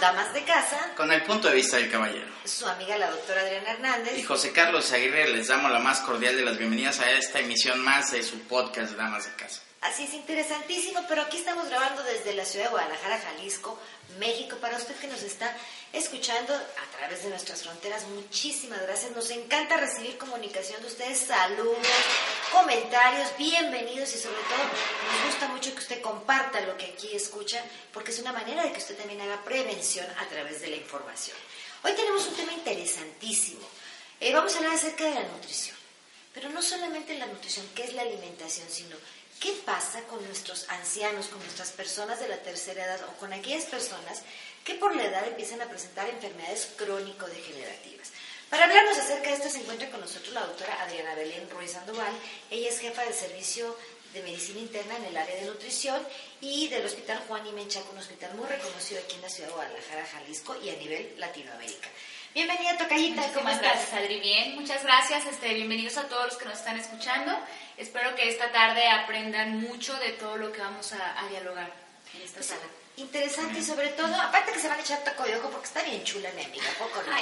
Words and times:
Damas 0.00 0.32
de 0.32 0.44
Casa. 0.44 0.92
Con 0.96 1.10
el 1.12 1.22
punto 1.22 1.48
de 1.48 1.54
vista 1.54 1.76
del 1.76 1.90
caballero. 1.90 2.26
Su 2.44 2.66
amiga 2.66 2.96
la 2.98 3.10
doctora 3.10 3.40
Adriana 3.40 3.72
Hernández. 3.72 4.16
Y 4.16 4.22
José 4.22 4.52
Carlos 4.52 4.92
Aguirre 4.92 5.28
les 5.28 5.48
damos 5.48 5.70
la 5.72 5.80
más 5.80 6.00
cordial 6.00 6.36
de 6.36 6.44
las 6.44 6.56
bienvenidas 6.56 7.00
a 7.00 7.10
esta 7.10 7.40
emisión 7.40 7.82
más 7.82 8.12
de 8.12 8.22
su 8.22 8.38
podcast 8.40 8.92
Damas 8.92 9.24
de 9.24 9.32
Casa. 9.34 9.62
Así 9.80 10.02
es, 10.02 10.14
interesantísimo, 10.14 11.04
pero 11.08 11.22
aquí 11.22 11.36
estamos 11.36 11.68
grabando 11.68 12.02
desde 12.02 12.34
la 12.34 12.44
ciudad 12.44 12.64
de 12.64 12.70
Guadalajara, 12.72 13.20
Jalisco, 13.20 13.78
México. 14.18 14.56
Para 14.56 14.76
usted 14.76 14.96
que 14.96 15.06
nos 15.06 15.22
está 15.22 15.56
escuchando 15.92 16.52
a 16.52 16.96
través 16.96 17.22
de 17.22 17.30
nuestras 17.30 17.62
fronteras, 17.62 18.02
muchísimas 18.08 18.82
gracias. 18.82 19.12
Nos 19.12 19.30
encanta 19.30 19.76
recibir 19.76 20.18
comunicación 20.18 20.80
de 20.82 20.88
ustedes, 20.88 21.20
saludos, 21.20 21.78
comentarios, 22.52 23.28
bienvenidos 23.38 24.12
y 24.16 24.18
sobre 24.18 24.42
todo 24.42 24.64
nos 24.64 25.26
gusta 25.26 25.46
mucho 25.46 25.72
que 25.72 25.78
usted 25.78 26.02
comparta 26.02 26.60
lo 26.62 26.76
que 26.76 26.86
aquí 26.86 27.14
escucha, 27.14 27.62
porque 27.92 28.10
es 28.10 28.18
una 28.18 28.32
manera 28.32 28.64
de 28.64 28.72
que 28.72 28.78
usted 28.78 28.96
también 28.96 29.20
haga 29.20 29.44
prevención 29.44 30.06
a 30.18 30.26
través 30.26 30.60
de 30.60 30.68
la 30.68 30.76
información. 30.76 31.36
Hoy 31.84 31.92
tenemos 31.92 32.26
un 32.26 32.34
tema 32.34 32.52
interesantísimo. 32.52 33.64
Eh, 34.18 34.34
vamos 34.34 34.52
a 34.54 34.58
hablar 34.58 34.74
acerca 34.74 35.04
de 35.04 35.14
la 35.14 35.22
nutrición, 35.22 35.76
pero 36.34 36.48
no 36.48 36.62
solamente 36.62 37.16
la 37.16 37.26
nutrición, 37.26 37.68
que 37.76 37.84
es 37.84 37.92
la 37.92 38.02
alimentación, 38.02 38.68
sino 38.68 38.96
¿Qué 39.40 39.52
pasa 39.64 40.02
con 40.04 40.24
nuestros 40.24 40.68
ancianos, 40.68 41.26
con 41.26 41.38
nuestras 41.40 41.70
personas 41.70 42.18
de 42.18 42.28
la 42.28 42.38
tercera 42.38 42.84
edad 42.84 43.00
o 43.08 43.18
con 43.18 43.32
aquellas 43.32 43.64
personas 43.66 44.22
que 44.64 44.74
por 44.74 44.96
la 44.96 45.04
edad 45.04 45.28
empiezan 45.28 45.62
a 45.62 45.66
presentar 45.66 46.08
enfermedades 46.08 46.68
crónico-degenerativas? 46.76 48.10
Para 48.50 48.64
hablarnos 48.64 48.98
acerca 48.98 49.28
de 49.28 49.36
esto 49.36 49.48
se 49.48 49.60
encuentra 49.60 49.90
con 49.90 50.00
nosotros 50.00 50.32
la 50.32 50.40
doctora 50.40 50.82
Adriana 50.82 51.14
Belén 51.14 51.48
Ruiz 51.50 51.72
Sandoval. 51.72 52.12
Ella 52.50 52.68
es 52.68 52.80
jefa 52.80 53.02
de 53.02 53.12
servicio 53.12 53.76
de 54.12 54.22
medicina 54.22 54.58
interna 54.58 54.96
en 54.96 55.04
el 55.04 55.16
área 55.16 55.36
de 55.36 55.46
nutrición 55.46 56.02
y 56.40 56.66
del 56.68 56.84
Hospital 56.84 57.22
Juan 57.28 57.46
y 57.46 57.52
Menchaca, 57.52 57.90
un 57.90 57.98
hospital 57.98 58.34
muy 58.34 58.46
reconocido 58.46 59.00
aquí 59.00 59.16
en 59.16 59.22
la 59.22 59.28
ciudad 59.28 59.50
de 59.50 59.54
Guadalajara, 59.54 60.06
Jalisco 60.06 60.56
y 60.64 60.70
a 60.70 60.76
nivel 60.76 61.14
Latinoamérica. 61.18 61.88
Bienvenida, 62.34 62.76
Tocayita. 62.76 63.32
¿Cómo 63.32 63.48
estás? 63.48 63.62
gracias, 63.62 63.92
Adri. 63.92 64.20
Bien, 64.20 64.54
muchas 64.54 64.82
gracias. 64.82 65.26
Este, 65.26 65.54
bienvenidos 65.54 65.96
a 65.96 66.08
todos 66.08 66.26
los 66.26 66.36
que 66.36 66.44
nos 66.46 66.58
están 66.58 66.78
escuchando. 66.78 67.32
Espero 67.78 68.14
que 68.16 68.28
esta 68.28 68.50
tarde 68.50 68.88
aprendan 68.88 69.60
mucho 69.60 69.94
de 69.98 70.10
todo 70.10 70.36
lo 70.36 70.52
que 70.52 70.60
vamos 70.60 70.92
a, 70.92 71.28
dialogar 71.28 71.70
en 72.14 72.22
esta 72.22 72.42
sala 72.42 72.66
interesante 72.98 73.60
y 73.60 73.62
sobre 73.62 73.88
todo, 73.88 74.14
aparte 74.20 74.52
que 74.52 74.58
se 74.58 74.68
van 74.68 74.78
a 74.78 74.82
echar 74.82 74.98
taco 75.04 75.22
de 75.22 75.36
ojo 75.36 75.50
porque 75.50 75.66
está 75.66 75.82
bien 75.82 76.02
chula 76.04 76.30
mi 76.34 76.42
amiga, 76.42 76.66
poco 76.78 77.00
no. 77.02 77.14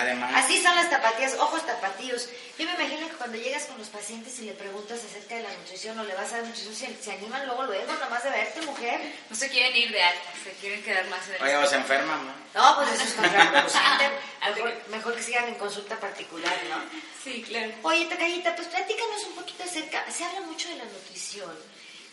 Además. 0.00 0.32
Así 0.34 0.62
son 0.62 0.74
las 0.74 0.90
tapatías, 0.90 1.34
ojos 1.34 1.64
tapatíos. 1.66 2.28
Yo 2.58 2.64
me 2.64 2.72
imagino 2.72 3.08
que 3.08 3.14
cuando 3.16 3.36
llegas 3.36 3.64
con 3.64 3.78
los 3.78 3.88
pacientes 3.88 4.38
y 4.38 4.46
le 4.46 4.52
preguntas 4.52 5.00
acerca 5.04 5.36
de 5.36 5.42
la 5.42 5.52
nutrición 5.52 5.98
o 5.98 6.04
le 6.04 6.14
vas 6.14 6.32
a 6.32 6.38
dar 6.38 6.46
nutrición, 6.46 6.74
se, 6.74 7.02
se 7.02 7.12
animan 7.12 7.46
luego, 7.46 7.64
luego, 7.64 7.92
nomás 7.94 8.24
de 8.24 8.30
verte, 8.30 8.62
mujer. 8.62 9.00
No 9.28 9.36
se 9.36 9.50
quieren 9.50 9.76
ir 9.76 9.92
de 9.92 10.02
alta, 10.02 10.30
se 10.42 10.52
quieren 10.52 10.82
quedar 10.82 11.06
más 11.08 11.28
en 11.28 11.42
Oye, 11.42 11.56
o 11.56 11.66
se 11.66 11.76
enferman, 11.76 12.20
¿no? 12.26 12.32
No, 12.54 12.76
pues 12.76 12.92
eso 12.92 13.04
es 13.04 13.12
contraproducente. 13.12 14.10
mejor, 14.50 14.74
mejor 14.90 15.16
que 15.16 15.22
sigan 15.22 15.48
en 15.48 15.54
consulta 15.54 15.98
particular, 15.98 16.58
¿no? 16.68 16.76
Sí, 17.22 17.42
claro. 17.42 17.72
Oye, 17.82 18.06
Tacayita, 18.06 18.54
pues 18.54 18.68
platícanos 18.68 19.24
un 19.24 19.34
poquito 19.34 19.64
acerca, 19.64 20.10
se 20.10 20.24
habla 20.24 20.40
mucho 20.42 20.68
de 20.68 20.76
la 20.76 20.84
nutrición 20.84 21.56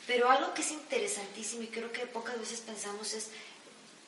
pero 0.08 0.30
algo 0.30 0.54
que 0.54 0.62
es 0.62 0.72
interesantísimo 0.72 1.64
y 1.64 1.68
creo 1.68 1.92
que 1.92 2.06
pocas 2.06 2.38
veces 2.40 2.60
pensamos 2.62 3.14
es 3.14 3.28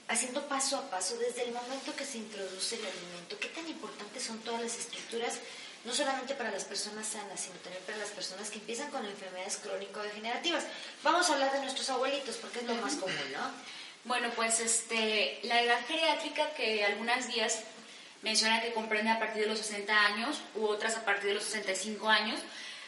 haciendo 0.08 0.47
paso 0.47 0.78
a 0.78 0.90
paso 0.90 1.18
desde 1.18 1.44
el 1.44 1.52
momento 1.52 1.96
que 1.96 2.06
se 2.06 2.18
introduce 2.18 2.75
el 2.75 2.85
alimento, 2.85 3.40
qué 3.40 3.47
tan 3.50 3.68
importantes 3.68 4.24
son 4.24 4.40
todas 4.40 4.62
las 4.62 4.78
estructuras, 4.78 5.40
no 5.84 5.94
solamente 5.94 6.35
para 6.35 6.52
las 6.52 6.66
personas 6.66 7.08
sanas, 7.08 7.40
sino 7.40 7.56
también 7.56 7.84
para 7.85 7.97
las 7.97 8.09
personas 8.09 8.50
que 8.50 8.59
empiezan 8.59 8.91
con 8.91 9.06
enfermedades 9.06 9.58
crónico-degenerativas. 9.58 10.64
Vamos 11.03 11.30
a 11.30 11.34
hablar 11.34 11.53
de 11.53 11.62
nuestros 11.62 11.90
abuelitos, 11.90 12.38
porque 12.38 12.59
es 12.59 12.66
lo 12.66 12.75
más 12.75 12.96
común, 12.96 13.16
¿no? 13.34 13.52
Bueno, 14.03 14.30
pues 14.35 14.59
este, 14.59 15.40
la 15.44 15.62
edad 15.62 15.80
geriátrica 15.88 16.53
que 16.53 16.85
algunas 16.85 17.28
guías 17.28 17.59
mencionan 18.25 18.62
que 18.62 18.74
comprende 18.74 19.12
a 19.12 19.19
partir 19.19 19.44
de 19.44 19.47
los 19.47 19.59
60 19.59 20.06
años 20.08 20.41
u 20.56 20.66
otras 20.66 20.96
a 20.96 21.06
partir 21.06 21.30
de 21.30 21.36
los 21.36 21.44
65 21.44 22.09
años, 22.09 22.40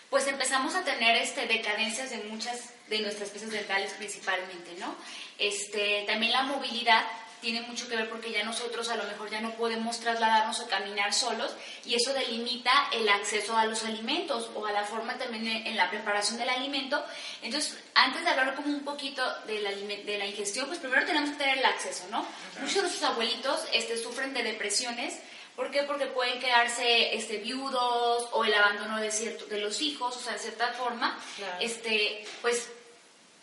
pues 0.10 0.26
empezamos 0.26 0.74
a 0.74 0.84
tener 0.84 1.16
este, 1.18 1.46
decadencias 1.46 2.10
de 2.10 2.18
muchas 2.24 2.72
de 2.90 3.00
nuestras 3.02 3.30
piezas 3.30 3.52
dentales 3.52 3.94
principalmente, 3.94 4.74
¿no? 4.80 4.96
Este, 5.38 6.06
también 6.08 6.32
la 6.32 6.44
movilidad 6.44 7.04
tiene 7.42 7.62
mucho 7.62 7.88
que 7.88 7.96
ver 7.96 8.10
porque 8.10 8.32
ya 8.32 8.44
nosotros 8.44 8.90
a 8.90 8.96
lo 8.96 9.04
mejor 9.04 9.30
ya 9.30 9.42
no 9.42 9.56
podemos 9.56 10.00
trasladarnos 10.00 10.60
o 10.60 10.68
caminar 10.68 11.14
solos 11.14 11.52
y 11.86 11.96
eso 11.96 12.14
delimita 12.14 12.72
el 12.92 13.08
acceso 13.10 13.56
a 13.58 13.66
los 13.66 13.84
alimentos 13.84 14.50
o 14.56 14.66
a 14.66 14.72
la 14.72 14.84
forma 14.84 15.18
también 15.18 15.48
en 15.48 15.76
la 15.78 15.90
preparación 15.90 16.38
del 16.38 16.50
alimento. 16.50 17.04
Entonces, 17.42 17.78
antes 17.96 18.24
de 18.24 18.30
hablar 18.30 18.56
como 18.56 18.70
un 18.70 18.84
poquito 18.84 19.24
de 19.46 19.62
la, 19.62 19.72
de 19.72 20.18
la 20.18 20.26
ingestión, 20.26 20.68
pues 20.68 20.80
primero 20.80 21.06
tenemos 21.06 21.32
que 21.32 21.38
tener 21.38 21.60
el 21.60 21.66
acceso, 21.66 22.06
¿no? 22.10 22.26
Muchos 22.60 22.76
de 22.76 22.82
nuestros 22.82 23.12
abuelitos 23.12 23.62
este, 23.72 23.98
sufren 23.98 24.34
de 24.34 24.44
depresiones 24.44 25.20
¿Por 25.58 25.72
qué? 25.72 25.82
Porque 25.84 26.06
pueden 26.06 26.40
quedarse 26.40 27.16
este, 27.16 27.38
viudos 27.38 28.30
o 28.32 28.46
el 28.46 28.54
abandono 28.54 29.00
de, 29.00 29.12
cierto, 29.12 29.48
de 29.48 29.60
los 29.60 29.82
hijos, 29.82 30.16
o 30.16 30.20
sea, 30.20 30.34
de 30.34 30.40
cierta 30.40 30.68
forma, 30.74 31.18
este, 31.60 32.24
pues 32.44 32.70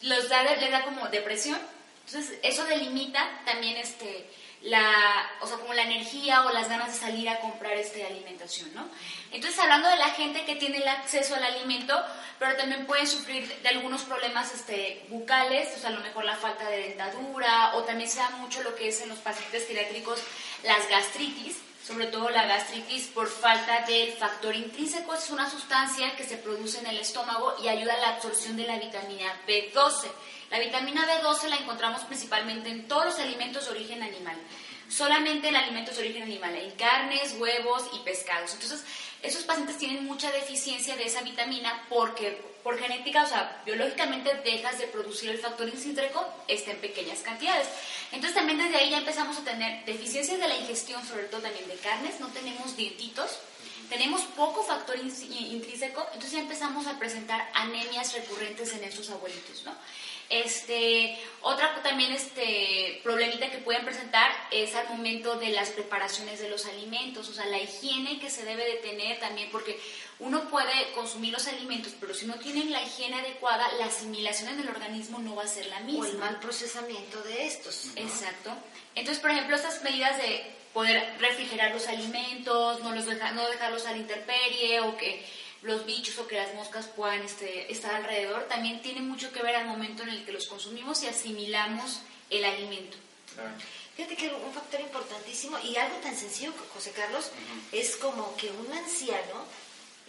los 0.02 0.28
da, 0.28 0.44
les 0.44 0.70
da 0.70 0.84
como 0.84 1.08
depresión. 1.08 1.58
Entonces, 2.06 2.38
eso 2.42 2.64
delimita 2.64 3.42
también 3.44 3.76
este, 3.76 4.28
la, 4.62 5.30
o 5.40 5.46
sea, 5.46 5.58
como 5.58 5.74
la 5.74 5.82
energía 5.82 6.44
o 6.44 6.50
las 6.50 6.68
ganas 6.68 6.92
de 6.92 6.98
salir 6.98 7.28
a 7.28 7.40
comprar 7.40 7.74
este 7.74 8.04
alimentación, 8.04 8.74
¿no? 8.74 8.88
Entonces, 9.30 9.58
hablando 9.58 9.88
de 9.88 9.96
la 9.96 10.10
gente 10.10 10.44
que 10.44 10.56
tiene 10.56 10.78
el 10.78 10.88
acceso 10.88 11.34
al 11.34 11.44
alimento, 11.44 11.94
pero 12.38 12.56
también 12.56 12.86
pueden 12.86 13.06
sufrir 13.06 13.46
de 13.62 13.68
algunos 13.68 14.02
problemas 14.02 14.52
este, 14.54 15.04
bucales, 15.08 15.68
o 15.76 15.78
sea, 15.78 15.90
a 15.90 15.92
lo 15.92 16.00
mejor 16.00 16.24
la 16.24 16.36
falta 16.36 16.68
de 16.68 16.88
dentadura, 16.88 17.74
o 17.74 17.84
también 17.84 18.08
se 18.08 18.18
da 18.18 18.30
mucho 18.30 18.62
lo 18.62 18.74
que 18.74 18.88
es 18.88 19.00
en 19.02 19.08
los 19.08 19.18
pacientes 19.18 19.66
geriátricos 19.66 20.20
las 20.62 20.88
gastritis, 20.88 21.58
sobre 21.86 22.06
todo 22.06 22.30
la 22.30 22.46
gastritis 22.46 23.08
por 23.08 23.28
falta 23.28 23.84
del 23.86 24.12
factor 24.14 24.56
intrínseco, 24.56 25.12
es 25.14 25.30
una 25.30 25.50
sustancia 25.50 26.16
que 26.16 26.24
se 26.24 26.38
produce 26.38 26.78
en 26.78 26.86
el 26.86 26.96
estómago 26.96 27.54
y 27.62 27.68
ayuda 27.68 27.92
a 27.94 27.98
la 27.98 28.08
absorción 28.16 28.56
de 28.56 28.66
la 28.66 28.78
vitamina 28.78 29.38
B12. 29.46 30.10
La 30.50 30.60
vitamina 30.60 31.06
B12 31.06 31.48
la 31.48 31.56
encontramos 31.56 32.02
principalmente 32.04 32.70
en 32.70 32.88
todos 32.88 33.04
los 33.04 33.18
alimentos 33.18 33.66
de 33.66 33.72
origen 33.72 34.02
animal, 34.02 34.36
solamente 34.88 35.48
en 35.48 35.56
alimentos 35.56 35.96
de 35.96 36.04
origen 36.04 36.22
animal, 36.22 36.56
en 36.56 36.70
carnes, 36.70 37.36
huevos 37.38 37.84
y 37.92 37.98
pescados. 37.98 38.54
Entonces, 38.54 38.82
esos 39.24 39.44
pacientes 39.44 39.78
tienen 39.78 40.04
mucha 40.04 40.30
deficiencia 40.30 40.96
de 40.96 41.04
esa 41.04 41.22
vitamina 41.22 41.86
porque 41.88 42.54
por 42.62 42.78
genética, 42.78 43.24
o 43.24 43.26
sea, 43.26 43.62
biológicamente 43.66 44.34
dejas 44.42 44.78
de 44.78 44.86
producir 44.86 45.30
el 45.30 45.38
factor 45.38 45.68
intrínseco 45.68 46.26
está 46.48 46.70
en 46.70 46.78
pequeñas 46.78 47.18
cantidades. 47.18 47.68
Entonces 48.10 48.34
también 48.34 48.58
desde 48.58 48.76
ahí 48.76 48.90
ya 48.90 48.98
empezamos 48.98 49.36
a 49.36 49.44
tener 49.44 49.84
deficiencias 49.84 50.40
de 50.40 50.48
la 50.48 50.56
ingestión, 50.56 51.06
sobre 51.06 51.24
todo 51.24 51.42
también 51.42 51.68
de 51.68 51.76
carnes, 51.76 52.20
no 52.20 52.28
tenemos 52.28 52.74
dientitos, 52.76 53.38
tenemos 53.90 54.22
poco 54.36 54.62
factor 54.62 54.96
intrínseco, 54.98 56.06
entonces 56.14 56.32
ya 56.32 56.40
empezamos 56.40 56.86
a 56.86 56.98
presentar 56.98 57.50
anemias 57.52 58.14
recurrentes 58.14 58.72
en 58.72 58.84
esos 58.84 59.10
abuelitos, 59.10 59.62
¿no? 59.64 59.74
Este, 60.42 61.16
otra 61.42 61.80
también 61.82 62.10
este, 62.10 63.00
problemita 63.04 63.50
que 63.50 63.58
pueden 63.58 63.84
presentar 63.84 64.32
es 64.50 64.74
al 64.74 64.88
momento 64.88 65.36
de 65.36 65.50
las 65.50 65.70
preparaciones 65.70 66.40
de 66.40 66.48
los 66.48 66.66
alimentos, 66.66 67.28
o 67.28 67.32
sea, 67.32 67.46
la 67.46 67.60
higiene 67.60 68.18
que 68.18 68.30
se 68.30 68.44
debe 68.44 68.64
de 68.64 68.74
tener 68.78 69.20
también, 69.20 69.48
porque 69.52 69.78
uno 70.18 70.48
puede 70.48 70.92
consumir 70.94 71.32
los 71.32 71.46
alimentos, 71.46 71.94
pero 72.00 72.14
si 72.14 72.26
no 72.26 72.34
tienen 72.34 72.72
la 72.72 72.82
higiene 72.82 73.20
adecuada, 73.20 73.70
la 73.78 73.86
asimilación 73.86 74.48
en 74.48 74.60
el 74.60 74.68
organismo 74.68 75.20
no 75.20 75.36
va 75.36 75.44
a 75.44 75.48
ser 75.48 75.66
la 75.66 75.80
misma. 75.80 76.04
O 76.04 76.10
el 76.10 76.18
mal 76.18 76.40
procesamiento 76.40 77.22
de 77.22 77.46
estos. 77.46 77.90
Exacto. 77.94 78.50
Entonces, 78.96 79.22
por 79.22 79.30
ejemplo, 79.30 79.54
estas 79.54 79.82
medidas 79.84 80.18
de 80.18 80.44
poder 80.72 81.14
refrigerar 81.20 81.72
los 81.72 81.86
alimentos, 81.86 82.80
no, 82.80 82.92
los 82.92 83.06
no 83.06 83.48
dejarlos 83.48 83.86
a 83.86 83.92
la 83.92 83.98
intemperie 83.98 84.80
o 84.80 84.96
que 84.96 85.24
los 85.64 85.86
bichos 85.86 86.18
o 86.18 86.26
que 86.26 86.36
las 86.36 86.54
moscas 86.54 86.86
puedan 86.86 87.22
este, 87.22 87.72
estar 87.72 87.94
alrededor, 87.94 88.44
también 88.48 88.82
tiene 88.82 89.00
mucho 89.00 89.32
que 89.32 89.42
ver 89.42 89.56
al 89.56 89.66
momento 89.66 90.02
en 90.02 90.10
el 90.10 90.24
que 90.24 90.32
los 90.32 90.46
consumimos 90.46 91.02
y 91.02 91.06
asimilamos 91.06 92.00
el 92.30 92.44
alimento. 92.44 92.96
Fíjate 93.96 94.16
que 94.16 94.28
un 94.28 94.52
factor 94.52 94.80
importantísimo 94.80 95.58
y 95.60 95.76
algo 95.76 95.96
tan 95.98 96.16
sencillo, 96.16 96.52
José 96.74 96.92
Carlos, 96.92 97.30
es 97.72 97.96
como 97.96 98.36
que 98.36 98.50
un 98.50 98.70
anciano 98.72 99.44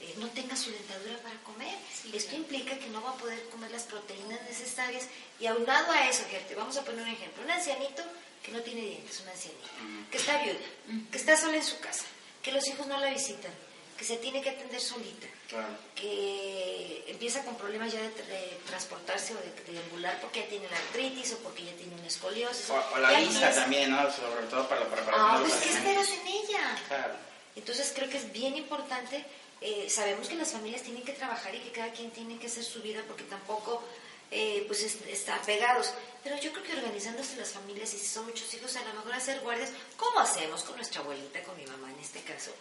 eh, 0.02 0.14
no 0.18 0.28
tenga 0.30 0.56
su 0.56 0.72
dentadura 0.72 1.18
para 1.20 1.36
comer. 1.44 1.76
Esto 2.12 2.36
implica 2.36 2.78
que 2.78 2.88
no 2.88 3.02
va 3.02 3.12
a 3.12 3.16
poder 3.18 3.48
comer 3.50 3.72
las 3.72 3.84
proteínas 3.84 4.42
necesarias 4.50 5.08
y 5.40 5.46
aunado 5.46 5.92
a 5.92 6.10
eso, 6.10 6.28
que 6.30 6.40
te 6.40 6.56
vamos 6.56 6.76
a 6.78 6.84
poner 6.84 7.04
un 7.04 7.10
ejemplo, 7.10 7.44
un 7.44 7.52
ancianito 7.52 8.04
que 8.44 8.52
no 8.52 8.62
tiene 8.62 8.82
dientes, 8.82 9.22
un 9.22 9.30
ancianito, 9.30 9.68
que 10.12 10.18
está 10.18 10.44
viuda, 10.44 10.60
que 11.12 11.18
está 11.18 11.38
sola 11.38 11.58
en 11.58 11.64
su 11.64 11.80
casa, 11.80 12.06
que 12.44 12.52
los 12.52 12.68
hijos 12.68 12.86
no 12.88 13.00
la 13.00 13.10
visitan, 13.10 13.52
que 13.98 14.04
se 14.04 14.18
tiene 14.18 14.42
que 14.42 14.50
atender 14.50 14.82
solita, 14.82 15.28
que 15.96 17.06
empieza 17.08 17.44
con 17.44 17.56
problemas 17.56 17.94
ya 17.94 18.02
de, 18.02 18.60
transportarse 18.68 19.34
o 19.34 19.38
de, 19.38 19.72
deambular 19.72 20.20
porque 20.20 20.42
ya 20.42 20.48
tiene 20.48 20.68
la 20.70 20.78
artritis 20.78 21.34
o 21.34 21.38
porque 21.40 21.64
ya 21.64 21.74
tiene 21.74 21.96
una 21.96 22.08
escoliosis. 22.08 22.70
O, 22.70 23.00
la 23.00 23.20
vista 23.20 23.54
también, 23.54 23.92
¿no? 23.92 24.12
Sobre 24.12 24.48
todo 24.48 24.68
para 24.68 24.82
la 24.82 24.88
preparación 24.88 25.28
ah, 25.28 25.40
pues 25.40 25.54
¿qué 25.56 25.70
esperas 25.70 26.10
en 26.10 26.28
ella? 26.28 26.84
Claro. 26.88 27.14
Entonces 27.56 27.94
creo 27.96 28.10
que 28.10 28.18
es 28.18 28.32
bien 28.34 28.58
importante, 28.58 29.26
eh, 29.62 29.90
sabemos 29.90 30.28
que 30.28 30.36
las 30.36 30.52
familias 30.52 30.82
tienen 30.82 31.04
que 31.04 31.14
trabajar 31.14 31.56
y 31.56 31.60
que 31.60 31.72
cada 31.72 31.92
quien 31.94 32.12
tiene 32.12 32.38
que 32.38 32.48
hacer 32.48 32.64
su 32.64 32.82
vida 32.82 33.02
porque 33.08 33.24
tampoco 33.24 33.82
eh, 34.32 34.66
pues 34.68 34.84
está 34.84 35.42
pegados. 35.44 35.94
Pero 36.24 36.38
yo 36.40 36.52
creo 36.52 36.64
que 36.64 36.74
organizándose 36.74 37.38
las 37.38 37.50
familias 37.50 37.94
y 37.94 37.98
si 37.98 38.08
son 38.08 38.26
muchos 38.26 38.54
hijos, 38.54 38.76
a 38.76 38.84
lo 38.84 38.94
mejor 38.96 39.14
hacer 39.14 39.40
guardias, 39.40 39.70
¿cómo 39.96 40.20
hacemos 40.20 40.64
con 40.64 40.76
nuestra 40.76 41.02
abuelita, 41.02 41.42
con 41.44 41.56
mi 41.56 41.66
mamá 41.66 41.90
en 41.92 42.00
este 42.00 42.22
caso? 42.22 42.52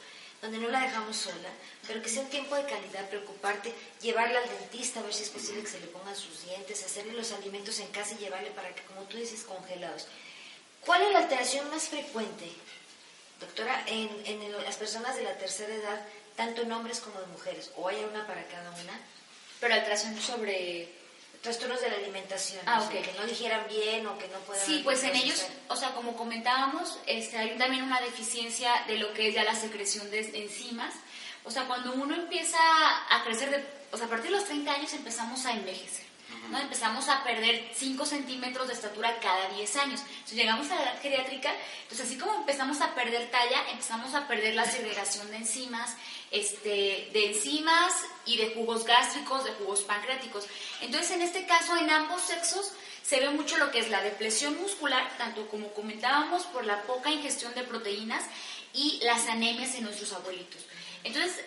Donde 0.45 0.59
no 0.59 0.69
la 0.69 0.81
dejamos 0.81 1.17
sola, 1.17 1.49
pero 1.87 2.03
que 2.03 2.09
sea 2.11 2.21
un 2.21 2.29
tiempo 2.29 2.55
de 2.55 2.67
calidad, 2.67 3.09
preocuparte, 3.09 3.73
llevarla 4.03 4.41
al 4.41 4.49
dentista, 4.61 5.01
a 5.01 5.03
ver 5.03 5.15
si 5.15 5.23
es 5.23 5.31
posible 5.31 5.63
que 5.63 5.71
se 5.71 5.81
le 5.81 5.87
pongan 5.87 6.15
sus 6.15 6.45
dientes, 6.45 6.85
hacerle 6.85 7.15
los 7.15 7.33
alimentos 7.33 7.79
en 7.79 7.89
casa 7.89 8.15
y 8.15 8.25
llevarle 8.25 8.51
para 8.51 8.69
que, 8.75 8.83
como 8.83 9.05
tú 9.05 9.17
dices, 9.17 9.43
congelados. 9.45 10.07
¿Cuál 10.85 11.01
es 11.01 11.13
la 11.13 11.21
alteración 11.21 11.71
más 11.71 11.85
frecuente, 11.85 12.45
doctora, 13.41 13.85
en, 13.87 14.53
las 14.65 14.77
personas 14.77 15.17
de 15.17 15.23
la 15.23 15.39
tercera 15.39 15.75
edad, 15.75 16.07
tanto 16.37 16.61
en 16.61 16.73
hombres 16.73 17.01
como 17.01 17.19
en 17.23 17.31
mujeres? 17.31 17.71
¿O 17.77 17.89
hay 17.89 18.05
una 18.05 18.27
para 18.27 18.47
cada 18.49 18.71
una? 18.71 19.01
Pero 19.61 19.73
alteración 19.73 20.21
sobre 20.21 20.93
trastornos 21.45 21.79
de 21.83 21.91
la 21.91 21.97
alimentación, 21.97 22.63
ah, 22.65 22.89
que 22.91 23.05
no 23.19 23.27
dijeran 23.27 23.67
bien 23.69 24.07
o 24.07 24.17
que 24.17 24.27
no 24.29 24.39
puedan... 24.41 24.65
Sí, 24.65 24.81
pues 24.83 25.05
en 25.05 25.15
ellos, 25.15 25.45
o 25.69 25.77
sea, 25.77 25.91
como 25.91 26.17
comentábamos, 26.17 26.99
este, 27.07 27.37
hay 27.37 27.51
también 27.59 27.85
una 27.85 28.01
deficiencia 28.01 28.73
de 28.87 28.97
lo 28.97 29.13
que 29.13 29.29
es 29.29 29.35
ya 29.35 29.45
la 29.45 29.55
secreción 29.55 30.11
de 30.11 30.21
enzimas. 30.21 30.95
O 31.45 31.51
sea, 31.51 31.67
cuando 31.67 31.93
uno 31.93 32.15
empieza 32.15 32.57
a 33.11 33.23
crecer, 33.25 33.51
de, 33.51 33.63
o 33.93 33.99
sea, 33.99 34.07
a 34.07 34.09
partir 34.09 34.31
de 34.31 34.39
los 34.39 34.47
30 34.47 34.73
años 34.73 34.93
empezamos 34.95 35.45
a 35.45 35.53
envejecer. 35.53 36.04
¿No? 36.51 36.59
Empezamos 36.59 37.09
a 37.09 37.23
perder 37.25 37.71
5 37.75 38.07
centímetros 38.07 38.69
de 38.69 38.75
estatura 38.75 39.19
cada 39.21 39.49
10 39.51 39.77
años. 39.77 40.01
Entonces 40.01 40.37
llegamos 40.37 40.71
a 40.71 40.77
la 40.77 40.83
edad 40.83 41.03
geriátrica, 41.03 41.53
entonces 41.83 42.07
así 42.07 42.19
como 42.19 42.35
empezamos 42.35 42.81
a 42.81 42.95
perder 42.95 43.31
talla, 43.31 43.71
empezamos 43.71 44.15
a 44.15 44.27
perder 44.27 44.55
la 44.55 44.65
segregación 44.65 45.31
de 45.31 45.37
enzimas, 45.37 45.95
este, 46.31 47.11
de 47.13 47.27
enzimas 47.27 47.93
y 48.27 48.37
de 48.37 48.55
jugos 48.55 48.85
gástricos, 48.85 49.45
de 49.45 49.53
jugos 49.53 49.83
pancreáticos. 49.83 50.47
Entonces 50.81 51.11
en 51.13 51.23
este 51.23 51.47
caso 51.47 51.77
en 51.77 51.91
ambos 51.91 52.23
sexos 52.23 52.73
se 53.03 53.21
ve 53.21 53.31
mucho 53.31 53.59
lo 53.59 53.71
que 53.71 53.81
es 53.81 53.91
la 53.91 54.03
depresión 54.03 54.59
muscular, 54.61 55.07
tanto 55.19 55.47
como 55.49 55.73
comentábamos 55.75 56.45
por 56.45 56.65
la 56.65 56.83
poca 56.83 57.11
ingestión 57.11 57.55
de 57.55 57.63
proteínas 57.63 58.25
y 58.73 58.99
las 59.03 59.29
anemias 59.29 59.75
en 59.75 59.85
nuestros 59.85 60.13
abuelitos. 60.13 60.65
Entonces, 61.05 61.45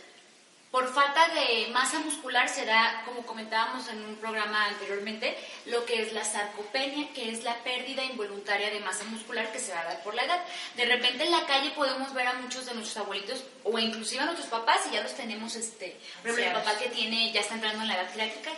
por 0.72 0.94
falta 0.94 1.28
de 1.30 1.68
masa 1.72 2.00
muscular 2.00 2.50
se 2.50 2.66
da, 2.66 3.04
como 3.06 3.26
comentábamos 3.26 3.88
en 3.88 4.04
un 4.04 4.16
programa 4.18 4.66
anteriormente, 4.66 5.38
lo 5.66 5.86
que 5.86 6.02
es 6.02 6.12
la 6.12 6.26
sarcopenia, 6.26 7.14
que 7.14 7.32
es 7.32 7.44
la 7.44 7.56
pérdida 7.64 8.04
involuntaria 8.04 8.70
de 8.70 8.82
masa 8.82 9.06
muscular 9.06 9.52
que 9.52 9.60
se 9.60 9.74
va 9.74 9.82
a 9.82 9.86
dar 9.86 10.04
por 10.04 10.14
la 10.14 10.26
edad. 10.26 10.44
De 10.76 10.86
repente 10.86 11.24
en 11.24 11.32
la 11.32 11.46
calle 11.46 11.72
podemos 11.72 12.14
ver 12.14 12.28
a 12.28 12.34
muchos 12.34 12.66
de 12.66 12.74
nuestros 12.74 12.98
abuelitos 12.98 13.44
o 13.64 13.80
inclusive 13.80 14.22
a 14.22 14.26
nuestros 14.26 14.50
papás 14.50 14.82
y 14.90 14.94
ya 14.94 15.02
los 15.02 15.16
tenemos, 15.16 15.56
este, 15.56 15.98
por 16.22 16.32
ejemplo, 16.32 16.60
el 16.60 16.66
papá 16.66 16.78
que 16.78 16.90
tiene, 16.90 17.32
ya 17.32 17.42
está 17.42 17.56
entrando 17.56 17.82
en 17.82 17.88
la 17.88 17.96
edad 17.96 18.12
geriátrica, 18.12 18.52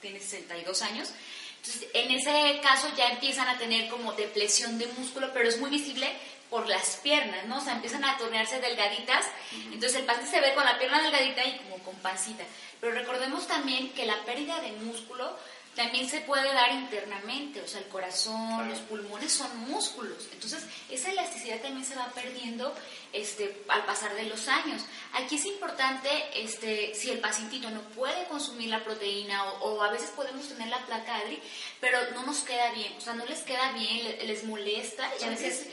tiene 0.00 0.20
62 0.20 0.82
años. 0.82 1.10
Entonces, 1.56 1.88
en 1.94 2.10
ese 2.10 2.60
caso 2.60 2.88
ya 2.96 3.08
empiezan 3.08 3.48
a 3.48 3.58
tener 3.58 3.88
como 3.88 4.12
depresión 4.12 4.78
de 4.78 4.86
músculo, 4.98 5.30
pero 5.32 5.48
es 5.48 5.58
muy 5.58 5.70
visible 5.70 6.12
por 6.52 6.68
las 6.68 6.96
piernas, 6.96 7.46
¿no? 7.46 7.56
O 7.56 7.60
sea, 7.62 7.72
empiezan 7.72 8.04
a 8.04 8.18
tornearse 8.18 8.60
delgaditas, 8.60 9.24
entonces 9.72 9.94
el 9.94 10.04
paciente 10.04 10.30
se 10.30 10.40
ve 10.42 10.54
con 10.54 10.66
la 10.66 10.78
pierna 10.78 11.02
delgadita 11.02 11.42
y 11.46 11.56
como 11.56 11.78
con 11.78 11.94
pancita. 11.96 12.44
Pero 12.78 12.92
recordemos 12.92 13.46
también 13.46 13.90
que 13.94 14.04
la 14.04 14.22
pérdida 14.26 14.60
de 14.60 14.72
músculo 14.72 15.34
también 15.74 16.06
se 16.06 16.20
puede 16.20 16.52
dar 16.52 16.70
internamente, 16.72 17.62
o 17.62 17.66
sea, 17.66 17.80
el 17.80 17.88
corazón, 17.88 18.68
los 18.68 18.80
pulmones 18.80 19.32
son 19.32 19.56
músculos. 19.60 20.28
Entonces, 20.30 20.66
esa 20.90 21.10
elasticidad 21.10 21.62
también 21.62 21.86
se 21.86 21.96
va 21.96 22.10
perdiendo 22.14 22.74
este, 23.12 23.62
al 23.68 23.84
pasar 23.84 24.14
de 24.14 24.24
los 24.24 24.48
años. 24.48 24.82
Aquí 25.14 25.36
es 25.36 25.44
importante, 25.46 26.08
este, 26.34 26.94
si 26.94 27.10
el 27.10 27.18
pacientito 27.18 27.70
no 27.70 27.80
puede 27.94 28.24
consumir 28.26 28.70
la 28.70 28.82
proteína 28.82 29.44
o, 29.60 29.82
a 29.82 29.90
veces 29.90 30.10
podemos 30.10 30.48
tener 30.48 30.68
la 30.68 30.78
placa 30.86 31.16
ADRI, 31.16 31.38
pero 31.80 31.98
no 32.14 32.24
nos 32.24 32.40
queda 32.40 32.70
bien, 32.72 32.94
o 32.96 33.00
sea, 33.00 33.14
no 33.14 33.26
les 33.26 33.40
queda 33.40 33.72
bien, 33.72 34.26
les, 34.26 34.44
molesta 34.44 35.08
y 35.20 35.24
a 35.24 35.28
veces 35.30 35.66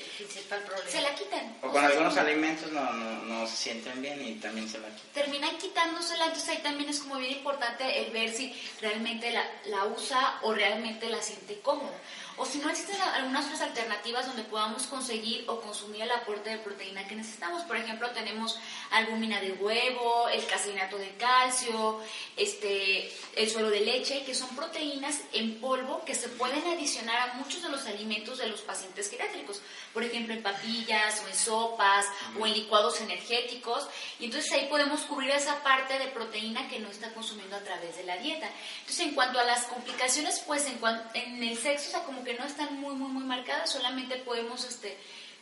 se 0.88 1.02
la 1.02 1.16
quitan. 1.16 1.58
O, 1.62 1.70
con 1.70 1.84
algunos 1.84 2.18
alimentos 2.18 2.72
no, 2.72 2.92
no, 2.92 3.48
se 3.48 3.56
sienten 3.56 4.02
bien 4.02 4.22
y 4.26 4.36
también 4.36 4.68
se 4.68 4.80
la 4.80 4.90
quitan. 4.90 5.14
Terminan 5.14 5.58
quitándosela, 5.58 6.26
entonces 6.26 6.50
ahí 6.50 6.58
también 6.62 6.90
es 6.90 7.00
como 7.00 7.18
bien 7.18 7.32
importante 7.32 8.04
el 8.04 8.12
ver 8.12 8.34
si 8.34 8.54
realmente 8.82 9.32
la, 9.32 9.44
la 9.66 9.86
usa 9.86 10.40
o 10.42 10.54
realmente 10.54 11.10
la 11.10 11.22
siente 11.22 11.60
cómoda 11.62 11.98
o 12.40 12.46
si 12.46 12.60
no 12.60 12.70
existen 12.70 13.00
algunas 13.02 13.46
otras 13.46 13.62
alternativas 13.62 14.26
donde 14.26 14.44
podamos 14.44 14.88
conseguir 14.88 15.44
o 15.48 15.60
consumir 15.60 16.04
el 16.04 16.12
aporte 16.12 16.50
de 16.50 16.58
proteína 16.58 17.06
que 17.06 17.16
necesitamos. 17.16 17.64
Por 17.64 17.76
ejemplo, 17.76 18.10
tenemos 18.12 18.58
albúmina 18.92 19.42
de 19.42 19.52
huevo, 19.52 20.30
el 20.30 20.46
caseinato 20.46 20.98
de 20.98 21.10
calcio, 21.18 22.00
este, 22.38 23.12
el 23.36 23.50
suelo 23.50 23.70
de 23.70 23.82
leche, 23.82 24.24
que 24.24 24.34
son 24.34 24.56
proteínas 24.56 25.20
en 25.34 25.60
polvo 25.60 26.04
que 26.06 26.16
se 26.16 26.30
pueden 26.30 26.66
adicionar 26.66 27.30
a 27.30 27.34
muchos 27.34 27.62
de 27.62 27.70
los 27.70 27.86
alimentos 27.86 28.38
de 28.38 28.48
los 28.48 28.62
pacientes 28.62 29.10
geriátricos. 29.10 29.62
Por 29.94 30.04
ejemplo, 30.04 30.34
en 30.34 30.42
papillas 30.42 31.22
o 31.26 31.28
en 31.28 31.36
sopas 31.36 32.06
o 32.40 32.46
en 32.46 32.54
licuados 32.54 33.02
energéticos. 33.02 33.86
Y 34.18 34.26
entonces 34.26 34.50
ahí 34.54 34.68
podemos 34.70 35.02
cubrir 35.02 35.32
esa 35.32 35.62
parte 35.62 36.00
de 36.00 36.08
proteína 36.08 36.70
que 36.70 36.80
no 36.80 36.90
está 36.90 37.14
consumiendo 37.14 37.58
a 37.58 37.64
través 37.64 37.98
de 37.98 38.04
la 38.04 38.16
dieta. 38.18 38.50
Entonces, 38.80 39.08
en 39.08 39.14
cuanto 39.14 39.40
a 39.40 39.44
las 39.44 39.66
complicaciones, 39.66 40.42
pues 40.48 40.66
en, 40.68 40.80
en 41.16 41.44
el 41.44 41.58
sexo, 41.58 41.90
o 41.90 41.92
sea, 41.92 42.04
como 42.04 42.24
que 42.24 42.29
no 42.36 42.46
están 42.46 42.80
muy, 42.80 42.96
muy, 42.96 43.10
muy 43.10 43.24
marcadas, 43.24 43.72
solamente 43.72 44.18
podemos 44.18 44.66
este, 44.66 44.98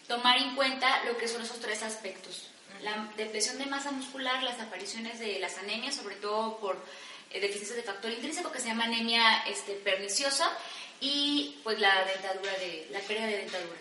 tomar 0.08 0.38
en 0.38 0.56
cuenta 0.56 1.04
lo 1.06 1.18
que 1.18 1.28
son 1.28 1.42
esos 1.42 1.60
tres 1.60 1.84
aspectos. 1.84 2.50
La 2.82 3.12
depresión 3.18 3.58
de 3.58 3.66
masa 3.66 3.92
muscular, 3.92 4.44
las 4.44 4.60
apariciones 4.60 5.20
de 5.20 5.40
las 5.40 5.58
anemias, 5.58 5.96
sobre 5.96 6.16
todo 6.16 6.58
por 6.60 6.78
eh, 7.32 7.40
deficiencia 7.40 7.76
de 7.76 7.84
factor 7.84 8.12
intrínseco 8.12 8.52
que 8.52 8.60
se 8.60 8.68
llama 8.68 8.86
anemia 8.86 9.44
este, 9.48 9.74
perniciosa 9.74 10.50
y 11.00 11.60
pues 11.64 11.80
la 11.80 12.06
dentadura 12.06 12.52
de 12.54 12.88
la 12.92 13.00
pérdida 13.00 13.28
de 13.28 13.38
dentadura. 13.38 13.78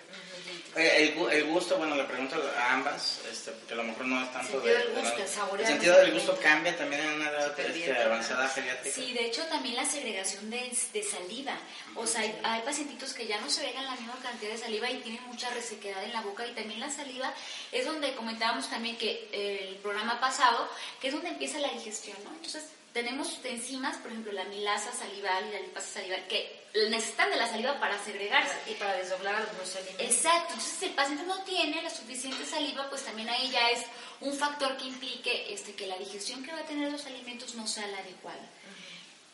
El, 0.77 1.19
el, 1.33 1.45
gusto, 1.47 1.79
bueno, 1.79 1.97
le 1.97 2.05
pregunto 2.05 2.37
a 2.59 2.73
ambas, 2.75 3.21
este, 3.31 3.51
porque 3.53 3.73
a 3.73 3.77
lo 3.77 3.85
mejor 3.85 4.05
no 4.07 4.23
es 4.23 4.33
tanto 4.33 4.61
de... 4.61 4.73
El, 4.73 4.89
gusto, 4.91 5.55
el, 5.55 5.61
el 5.61 5.67
sentido 5.67 5.97
del 5.97 6.13
gusto 6.13 6.39
cambia 6.43 6.77
también 6.77 7.01
en 7.01 7.15
una 7.15 7.31
edad 7.31 7.59
este, 7.59 7.97
avanzada 7.97 8.49
geriátrica. 8.49 8.95
Sí, 8.95 9.13
de 9.15 9.25
hecho 9.25 9.43
también 9.47 9.77
la 9.77 9.87
segregación 9.87 10.51
de, 10.51 10.71
de 10.93 11.03
saliva. 11.03 11.57
O 11.95 12.07
sea, 12.07 12.21
hay, 12.21 12.39
hay, 12.43 12.61
pacientitos 12.63 13.15
que 13.15 13.27
ya 13.27 13.41
no 13.41 13.49
segregan 13.49 13.87
la 13.87 13.97
misma 13.97 14.17
cantidad 14.23 14.51
de 14.51 14.59
saliva 14.59 14.91
y 14.91 14.99
tienen 14.99 15.23
mucha 15.27 15.49
resequedad 15.51 16.05
en 16.05 16.13
la 16.13 16.21
boca 16.21 16.47
y 16.47 16.53
también 16.53 16.81
la 16.81 16.91
saliva 16.91 17.33
es 17.73 17.87
donde 17.87 18.15
comentábamos 18.15 18.69
también 18.69 18.99
que 18.99 19.29
el 19.33 19.77
programa 19.77 20.21
pasado, 20.21 20.69
que 21.01 21.09
es 21.09 21.15
donde 21.15 21.31
empieza 21.31 21.59
la 21.59 21.73
digestión, 21.73 22.17
¿no? 22.23 22.31
Entonces 22.31 22.65
tenemos 22.97 23.39
enzimas, 23.45 23.99
por 23.99 24.11
ejemplo, 24.11 24.33
la 24.33 24.45
milasa 24.45 24.91
salival 24.91 25.45
y 25.47 25.53
la 25.53 25.61
lipasa 25.61 26.01
salival, 26.01 26.27
que 26.29 26.65
necesitan 26.89 27.29
de 27.29 27.37
la 27.37 27.47
saliva 27.47 27.79
para 27.79 28.03
segregarse. 28.03 28.57
Y 28.71 28.73
para 28.73 28.97
desdoblar 28.97 29.35
algunos 29.35 29.77
alimentos. 29.77 30.01
Exacto. 30.01 30.55
Entonces, 30.55 30.77
si 30.79 30.85
el 30.87 30.93
paciente 30.93 31.25
no 31.25 31.45
tiene 31.45 31.83
la 31.83 31.91
suficiente 31.91 32.47
saliva, 32.47 32.89
pues 32.89 33.03
también 33.03 33.29
ahí 33.29 33.51
ya 33.51 33.69
es 33.69 33.85
un 34.23 34.33
factor 34.33 34.79
que 34.79 34.87
implique 34.87 35.53
este, 35.53 35.75
que 35.75 35.87
la 35.87 35.99
digestión 35.99 36.43
que 36.43 36.53
va 36.53 36.61
a 36.61 36.65
tener 36.65 36.91
los 36.91 37.05
alimentos 37.05 37.55
no 37.55 37.67
sea 37.67 37.87
la 37.89 37.99
adecuada. 37.99 38.49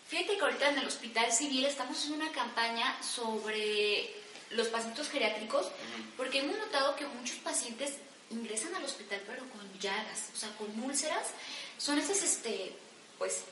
Fíjate 0.08 0.36
que 0.36 0.42
ahorita 0.42 0.70
en 0.70 0.78
el 0.78 0.88
Hospital 0.88 1.32
Civil 1.32 1.64
estamos 1.64 1.96
haciendo 1.96 2.24
una 2.24 2.32
campaña 2.32 3.00
sobre 3.00 4.12
los 4.50 4.66
pacientes 4.66 5.08
geriátricos, 5.08 5.68
porque 6.16 6.40
hemos 6.40 6.58
notado 6.58 6.96
que 6.96 7.06
muchos 7.06 7.36
pacientes 7.36 7.92
ingresan 8.28 8.74
al 8.74 8.82
hospital 8.82 9.22
pero 9.24 9.48
con 9.50 9.78
llagas, 9.78 10.30
o 10.34 10.36
sea, 10.36 10.50
con 10.56 10.68
úlceras. 10.82 11.28
Son 11.78 11.96
esas, 11.96 12.24
este, 12.24 12.72
pues, 13.22 13.44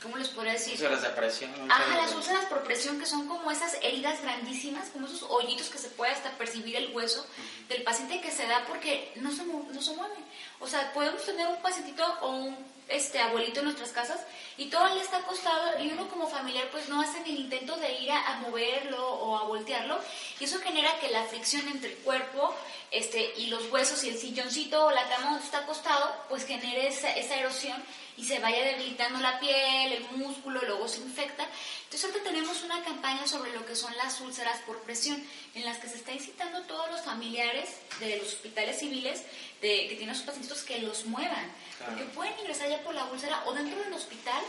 ¿cómo 0.00 0.16
les 0.16 0.28
podría 0.28 0.54
decir? 0.54 0.72
Úlceras 0.72 1.02
de 1.02 1.10
presión. 1.10 1.50
Ajá, 1.70 1.94
las 1.98 2.14
úlceras 2.14 2.46
por 2.46 2.62
presión 2.62 2.98
que 2.98 3.04
son 3.04 3.28
como 3.28 3.50
esas 3.50 3.76
heridas 3.82 4.22
grandísimas, 4.22 4.88
como 4.88 5.06
esos 5.06 5.24
hoyitos 5.28 5.68
que 5.68 5.76
se 5.76 5.88
puede 5.90 6.10
hasta 6.10 6.30
percibir 6.38 6.74
el 6.76 6.96
hueso 6.96 7.26
del 7.68 7.82
paciente 7.82 8.22
que 8.22 8.30
se 8.30 8.46
da 8.46 8.64
porque 8.66 9.12
no 9.16 9.30
se, 9.30 9.44
no 9.44 9.82
se 9.82 9.94
mueve. 9.94 10.14
O 10.58 10.66
sea, 10.66 10.94
podemos 10.94 11.22
tener 11.22 11.46
un 11.48 11.60
pacientito 11.60 12.02
o 12.22 12.30
un 12.30 12.56
este 12.88 13.20
abuelito 13.20 13.60
en 13.60 13.66
nuestras 13.66 13.90
casas 13.90 14.20
y 14.60 14.66
todo 14.66 14.94
le 14.94 15.00
está 15.00 15.16
acostado 15.16 15.82
y 15.82 15.90
uno 15.90 16.06
como 16.08 16.28
familiar 16.28 16.68
pues 16.70 16.86
no 16.90 17.00
hace 17.00 17.22
el 17.22 17.28
intento 17.28 17.78
de 17.78 17.98
ir 17.98 18.12
a, 18.12 18.36
moverlo 18.42 19.08
o 19.08 19.38
a 19.38 19.44
voltearlo 19.44 19.98
y 20.38 20.44
eso 20.44 20.58
genera 20.60 21.00
que 21.00 21.08
la 21.08 21.24
fricción 21.24 21.66
entre 21.66 21.92
el 21.92 21.96
cuerpo 22.00 22.54
este, 22.90 23.32
y 23.38 23.46
los 23.46 23.70
huesos 23.72 24.04
y 24.04 24.10
el 24.10 24.18
silloncito 24.18 24.84
o 24.84 24.90
la 24.90 25.08
cama 25.08 25.30
donde 25.30 25.46
está 25.46 25.60
acostado 25.60 26.14
pues 26.28 26.44
genere 26.44 26.88
esa, 26.88 27.10
esa 27.16 27.36
erosión 27.36 27.82
y 28.20 28.24
se 28.24 28.38
vaya 28.38 28.62
debilitando 28.62 29.18
la 29.20 29.40
piel, 29.40 29.92
el 29.92 30.04
músculo, 30.10 30.60
luego 30.66 30.86
se 30.88 30.98
infecta. 30.98 31.46
Entonces 31.84 32.04
ahorita 32.04 32.28
tenemos 32.30 32.62
una 32.62 32.84
campaña 32.84 33.26
sobre 33.26 33.52
lo 33.52 33.64
que 33.64 33.74
son 33.74 33.96
las 33.96 34.20
úlceras 34.20 34.60
por 34.66 34.78
presión, 34.82 35.24
en 35.54 35.64
las 35.64 35.78
que 35.78 35.88
se 35.88 35.96
está 35.96 36.12
incitando 36.12 36.58
a 36.58 36.66
todos 36.66 36.90
los 36.90 37.00
familiares 37.00 37.70
de 37.98 38.18
los 38.18 38.28
hospitales 38.28 38.78
civiles 38.78 39.22
de, 39.62 39.88
que 39.88 39.94
tienen 39.96 40.10
a 40.10 40.14
sus 40.14 40.24
pacientes 40.24 40.62
que 40.62 40.80
los 40.80 41.06
muevan, 41.06 41.50
porque 41.84 42.04
pueden 42.04 42.38
ingresar 42.40 42.68
ya 42.68 42.82
por 42.82 42.94
la 42.94 43.06
úlcera 43.06 43.42
o 43.46 43.54
dentro 43.54 43.82
del 43.82 43.92
hospital 43.94 44.42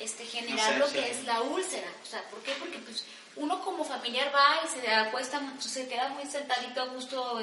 este, 0.00 0.24
generar 0.24 0.76
lo 0.78 0.90
que 0.90 1.10
es 1.10 1.24
la 1.24 1.40
úlcera. 1.42 1.88
O 2.02 2.06
sea, 2.06 2.22
¿por 2.30 2.40
qué? 2.42 2.52
Porque 2.58 2.78
pues, 2.78 3.04
uno 3.36 3.60
como 3.64 3.84
familiar 3.84 4.32
va 4.34 4.60
y 4.64 4.80
se 4.80 4.88
acuesta, 4.92 5.40
se 5.60 5.88
queda 5.88 6.08
muy 6.08 6.26
sentadito 6.26 6.82
a 6.82 6.86
gusto 6.86 7.40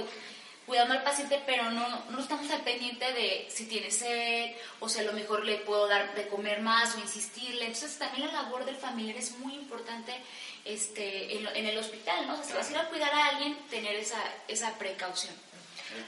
cuidando 0.66 0.96
al 0.96 1.04
paciente, 1.04 1.42
pero 1.46 1.70
no, 1.70 1.88
no 2.10 2.20
estamos 2.20 2.50
al 2.50 2.62
pendiente 2.62 3.14
de 3.14 3.48
si 3.50 3.66
tiene 3.66 3.92
sed 3.92 4.56
o 4.80 4.90
si 4.90 5.00
a 5.00 5.04
lo 5.04 5.14
mejor 5.14 5.46
le 5.46 5.58
puedo 5.58 5.88
dar 5.88 6.16
de 6.16 6.28
comer 6.28 6.62
más 6.62 6.96
o 6.96 7.00
insistirle. 7.00 7.66
Entonces 7.66 7.98
también 8.00 8.28
la 8.28 8.42
labor 8.42 8.66
del 8.66 8.76
familiar 8.76 9.16
es 9.16 9.38
muy 9.38 9.54
importante 9.54 10.14
este, 10.64 11.38
en, 11.38 11.66
el 11.66 11.78
hospital, 11.78 12.28
¿no? 12.28 12.34
O 12.34 12.38
sea, 12.38 12.46
si 12.46 12.54
vas 12.54 12.68
a 12.68 12.72
ir 12.72 12.78
a 12.78 12.90
cuidar 12.90 13.14
a 13.14 13.28
alguien, 13.28 13.56
tener 13.70 13.96
esa, 13.96 14.20
esa 14.48 14.74
precaución. 14.78 15.36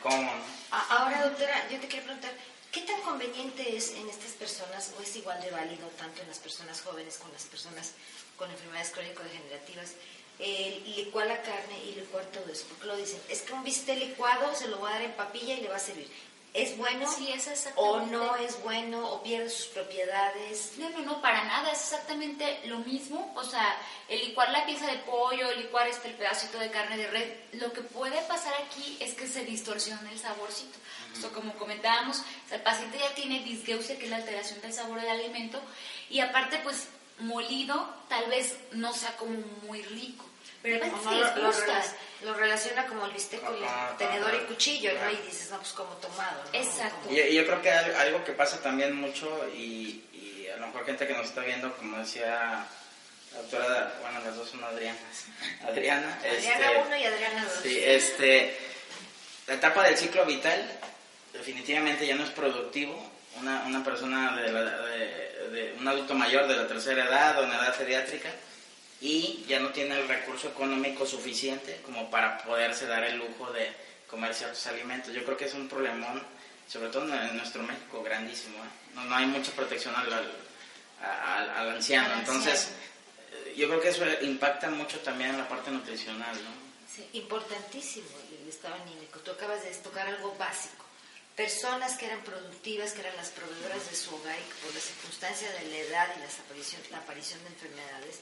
¿Cómo? 0.02 0.32
Ahora, 0.72 1.28
doctora, 1.28 1.70
yo 1.70 1.80
te 1.80 1.88
quiero 1.88 2.06
preguntar, 2.06 2.32
¿qué 2.72 2.82
tan 2.82 3.02
conveniente 3.02 3.76
es 3.76 3.92
en 3.92 4.10
estas 4.10 4.32
personas 4.32 4.94
o 4.98 5.02
es 5.02 5.16
igual 5.16 5.42
de 5.42 5.52
válido 5.52 5.88
tanto 5.98 6.22
en 6.22 6.28
las 6.28 6.40
personas 6.40 6.82
jóvenes 6.82 7.18
como 7.18 7.30
en 7.30 7.34
las 7.34 7.46
personas 7.46 7.94
con 8.38 8.50
enfermedades 8.52 8.92
crónico-degenerativas? 8.92 9.94
el 10.40 10.96
licuar 10.96 11.28
la 11.28 11.42
carne 11.42 11.84
y 11.84 11.96
licuar 11.96 12.26
todo 12.26 12.46
eso. 12.52 12.66
Porque 12.70 12.86
lo 12.86 12.96
dicen, 12.96 13.20
es 13.30 13.42
que 13.42 13.54
un 13.54 13.64
bistec 13.64 13.98
licuado 13.98 14.54
se 14.56 14.68
lo 14.68 14.78
voy 14.78 14.90
a 14.90 14.94
dar 14.94 15.02
en 15.02 15.14
papilla 15.14 15.56
y 15.56 15.62
le 15.62 15.70
va 15.70 15.78
a 15.78 15.80
servir. 15.80 16.10
¿Es 16.58 16.76
bueno 16.76 17.08
sí, 17.08 17.32
es 17.32 17.70
o 17.76 18.00
no 18.00 18.36
es 18.38 18.60
bueno 18.64 19.08
o 19.12 19.22
pierde 19.22 19.48
sus 19.48 19.68
propiedades? 19.68 20.74
No, 20.80 20.90
no, 20.90 21.02
no, 21.02 21.22
para 21.22 21.44
nada, 21.44 21.72
es 21.72 21.82
exactamente 21.82 22.62
lo 22.66 22.80
mismo. 22.80 23.32
O 23.36 23.44
sea, 23.44 23.78
el 24.10 24.20
licuar 24.22 24.50
la 24.50 24.66
pieza 24.66 24.88
de 24.88 24.98
pollo, 24.98 25.52
el 25.52 25.60
licuar 25.60 25.88
este, 25.88 26.08
el 26.08 26.16
pedacito 26.16 26.58
de 26.58 26.72
carne 26.72 26.98
de 26.98 27.08
red, 27.10 27.32
lo 27.54 27.72
que 27.72 27.82
puede 27.82 28.20
pasar 28.24 28.56
aquí 28.66 28.98
es 29.00 29.14
que 29.14 29.28
se 29.28 29.46
distorsiona 29.46 30.12
el 30.12 30.18
saborcito. 30.18 30.80
Esto, 31.14 31.32
como 31.32 31.54
comentábamos, 31.58 32.24
el 32.50 32.62
paciente 32.62 32.98
ya 32.98 33.14
tiene 33.14 33.44
disgeusia, 33.44 33.96
que 34.00 34.06
es 34.06 34.10
la 34.10 34.18
alteración 34.18 34.60
del 34.62 34.74
sabor 34.74 35.00
del 35.00 35.12
alimento, 35.12 35.62
y 36.10 36.22
aparte, 36.22 36.60
pues, 36.64 36.88
molido 37.20 37.88
tal 38.10 38.32
vez 38.32 38.58
no 38.72 38.94
sea 38.94 39.16
como 39.18 39.38
muy 39.68 39.84
rico. 39.84 40.26
Pero 40.64 40.84
a 40.84 40.88
lo, 40.88 41.44
lo, 41.44 41.54
lo, 42.24 42.34
relaciona 42.34 42.86
como 42.88 43.06
el 43.06 43.12
bistec 43.12 43.42
con 43.42 43.56
el 43.56 43.98
tenedor 43.98 44.34
y 44.36 44.46
cuchillo, 44.46 44.92
¿no? 44.94 45.12
Y 45.12 45.18
dices, 45.18 45.52
no, 45.52 45.58
pues 45.58 45.72
como 45.74 45.94
tomado. 45.96 46.44
Exacto. 46.54 47.12
Y, 47.12 47.34
yo 47.34 47.46
creo 47.46 47.62
que 47.62 47.72
algo 47.72 48.24
que 48.24 48.34
pasa 48.34 48.62
también 48.62 48.96
mucho, 48.96 49.48
y, 49.56 50.04
y, 50.14 50.48
a 50.54 50.58
lo 50.58 50.68
mejor 50.68 50.86
gente 50.86 51.08
que 51.08 51.14
nos 51.14 51.28
está 51.28 51.42
viendo, 51.42 51.76
como 51.78 51.98
decía 51.98 52.66
la 53.34 53.42
doctora, 53.42 53.94
bueno, 54.02 54.20
las 54.24 54.36
dos 54.36 54.50
son 54.50 54.64
Adrianas. 54.64 55.26
Adriana. 55.68 56.20
Adriana 56.22 56.72
1 56.72 56.82
este, 56.82 57.00
y 57.00 57.06
Adriana 57.06 57.44
2. 57.44 57.54
Sí, 57.64 57.84
este, 57.84 58.58
la 59.48 59.54
etapa 59.56 59.84
del 59.84 59.98
ciclo 59.98 60.26
vital 60.26 60.80
definitivamente 61.34 62.06
ya 62.08 62.16
no 62.16 62.24
es 62.24 62.32
productivo. 62.32 63.18
Una, 63.40 63.66
una 63.68 63.84
persona 63.84 64.36
de, 64.36 64.52
de, 64.52 65.50
de 65.50 65.74
un 65.80 65.88
adulto 65.88 66.16
mayor 66.16 66.48
de 66.48 66.56
la 66.56 66.68
tercera 66.68 67.06
edad 67.06 67.40
o 67.40 67.44
en 67.44 67.52
edad 67.52 67.76
pediátrica 67.76 68.32
y 69.00 69.46
ya 69.48 69.60
no 69.60 69.70
tiene 69.70 70.00
el 70.00 70.08
recurso 70.08 70.48
económico 70.50 71.06
suficiente 71.06 71.82
como 71.86 72.10
para 72.10 72.40
poderse 72.40 72.88
dar 72.88 73.04
el 73.04 73.18
lujo 73.18 73.52
de 73.52 73.72
comer 74.08 74.34
ciertos 74.34 74.66
alimentos. 74.68 75.14
Yo 75.14 75.24
creo 75.24 75.38
que 75.38 75.46
es 75.46 75.54
un 75.54 75.68
problemón, 75.68 76.24
sobre 76.68 76.90
todo 76.90 77.04
en 77.04 77.38
nuestro 77.38 77.62
México, 77.64 78.02
grandísimo. 78.04 78.58
¿eh? 78.58 78.68
No, 78.96 79.06
no, 79.06 79.16
hay 79.16 79.26
mucha 79.26 79.52
protección 79.52 79.94
al, 79.96 80.12
al, 81.02 81.70
anciano. 81.70 82.16
Entonces, 82.16 82.72
eh, 83.32 83.54
yo 83.56 83.68
creo 83.68 83.82
que 83.82 83.90
eso 83.90 84.04
impacta 84.22 84.70
mucho 84.70 85.00
también 85.00 85.32
en 85.32 85.38
la 85.40 85.48
parte 85.48 85.70
nutricional. 85.70 86.36
¿no? 86.36 86.50
Sí, 86.92 87.08
importantísimo 87.14 88.08
el 88.42 88.50
estado 88.50 88.76
anímico. 88.76 89.20
Tú 89.20 89.32
acabas 89.32 89.64
de 89.64 89.72
tocar 89.76 90.08
algo 90.08 90.36
básico. 90.36 90.86
Personas 91.36 91.98
que 91.98 92.08
eran 92.08 92.24
productivas, 92.24 92.94
que 92.94 93.02
eran 93.02 93.16
las 93.16 93.30
proveedoras 93.30 93.88
de 93.92 93.96
su 93.96 94.16
hogar 94.16 94.36
y 94.40 94.50
que 94.50 94.66
por 94.66 94.74
la 94.74 94.80
circunstancia 94.80 95.52
de 95.52 95.66
la 95.70 95.78
edad 95.78 96.08
y 96.18 96.42
aparición, 96.42 96.82
la 96.90 96.98
aparición 96.98 97.40
de 97.44 97.50
enfermedades, 97.50 98.22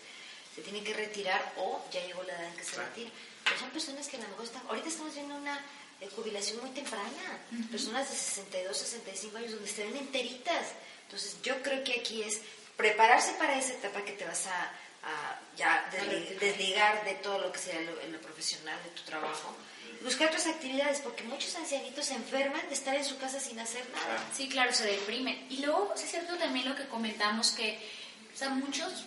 se 0.56 0.62
tiene 0.62 0.82
que 0.84 0.94
retirar 0.94 1.54
o 1.58 1.84
ya 1.92 2.06
llegó 2.06 2.24
la 2.24 2.34
edad 2.34 2.46
en 2.46 2.56
que 2.56 2.64
se 2.64 2.78
retira. 2.78 3.10
Pero 3.44 3.60
son 3.60 3.70
personas 3.72 4.08
que 4.08 4.16
a 4.16 4.22
lo 4.22 4.30
mejor 4.30 4.46
están, 4.46 4.64
ahorita 4.70 4.88
estamos 4.88 5.14
viendo 5.14 5.36
una 5.36 5.60
eh, 6.00 6.10
jubilación 6.16 6.62
muy 6.62 6.70
temprana, 6.70 7.40
personas 7.70 8.10
de 8.10 8.16
62, 8.16 8.78
65 8.78 9.38
años 9.38 9.52
donde 9.52 9.70
están 9.70 9.96
enteritas. 9.98 10.68
Entonces 11.04 11.38
yo 11.44 11.62
creo 11.62 11.84
que 11.84 12.00
aquí 12.00 12.24
es 12.24 12.40
prepararse 12.78 13.34
para 13.34 13.58
esa 13.60 13.74
etapa 13.74 14.04
que 14.04 14.14
te 14.14 14.26
vas 14.26 14.48
a, 14.48 14.72
ya 15.56 15.88
desligar 16.40 17.06
de 17.06 17.14
todo 17.16 17.38
lo 17.38 17.52
que 17.52 17.60
sea 17.60 17.80
lo, 17.82 18.02
en 18.02 18.12
lo 18.12 18.20
profesional 18.20 18.82
de 18.84 18.90
tu 18.90 19.04
trabajo. 19.04 19.56
Buscar 20.02 20.30
otras 20.30 20.48
actividades, 20.48 21.00
porque 21.02 21.24
muchos 21.24 21.56
ancianitos 21.56 22.06
se 22.06 22.16
enferman 22.16 22.68
de 22.68 22.74
estar 22.74 22.96
en 22.96 23.06
su 23.06 23.18
casa 23.18 23.40
sin 23.40 23.60
hacer 23.60 23.88
nada. 23.92 24.24
Sí, 24.36 24.50
claro, 24.50 24.74
se 24.74 24.86
deprimen. 24.86 25.46
Y 25.50 25.58
luego, 25.58 25.94
es 25.96 26.10
cierto 26.10 26.36
también 26.38 26.68
lo 26.68 26.76
que 26.76 26.88
comentamos, 26.88 27.52
que 27.52 27.78
o 28.34 28.38
sea, 28.38 28.50
muchos 28.50 29.06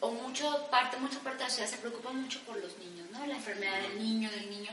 o 0.00 0.10
mucho 0.10 0.66
parte, 0.70 0.96
mucha 0.96 1.18
parte 1.20 1.38
de 1.38 1.44
la 1.44 1.50
sociedad 1.50 1.70
se 1.70 1.78
preocupa 1.78 2.10
mucho 2.10 2.40
por 2.40 2.56
los 2.56 2.76
niños, 2.78 3.10
¿no? 3.10 3.26
La 3.26 3.36
enfermedad 3.36 3.80
del 3.82 3.98
niño, 3.98 4.30
del 4.30 4.50
niño. 4.50 4.70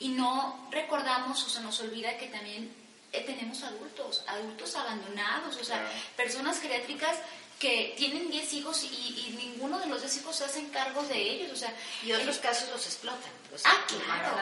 Y 0.00 0.08
no 0.08 0.68
recordamos 0.70 1.42
o 1.44 1.48
se 1.48 1.60
nos 1.60 1.80
olvida 1.80 2.18
que 2.18 2.26
también 2.26 2.74
eh, 3.12 3.22
tenemos 3.24 3.62
adultos, 3.62 4.24
adultos 4.26 4.74
abandonados, 4.74 5.56
o 5.56 5.64
sea, 5.64 5.88
personas 6.16 6.60
geriátricas 6.60 7.16
que 7.60 7.94
tienen 7.96 8.30
10 8.30 8.52
hijos 8.54 8.82
y, 8.84 9.36
ninguno 9.38 9.78
de 9.78 9.86
los 9.86 10.00
10 10.00 10.16
hijos 10.18 10.36
se 10.36 10.44
hacen 10.44 10.68
cargo 10.70 11.02
de 11.04 11.16
ellos, 11.16 11.52
o 11.52 11.56
sea... 11.56 11.72
Y 12.02 12.12
otros 12.12 12.38
casos 12.38 12.68
los 12.70 12.84
explotan. 12.84 13.30
ah, 13.64 13.84
claro. 13.86 14.36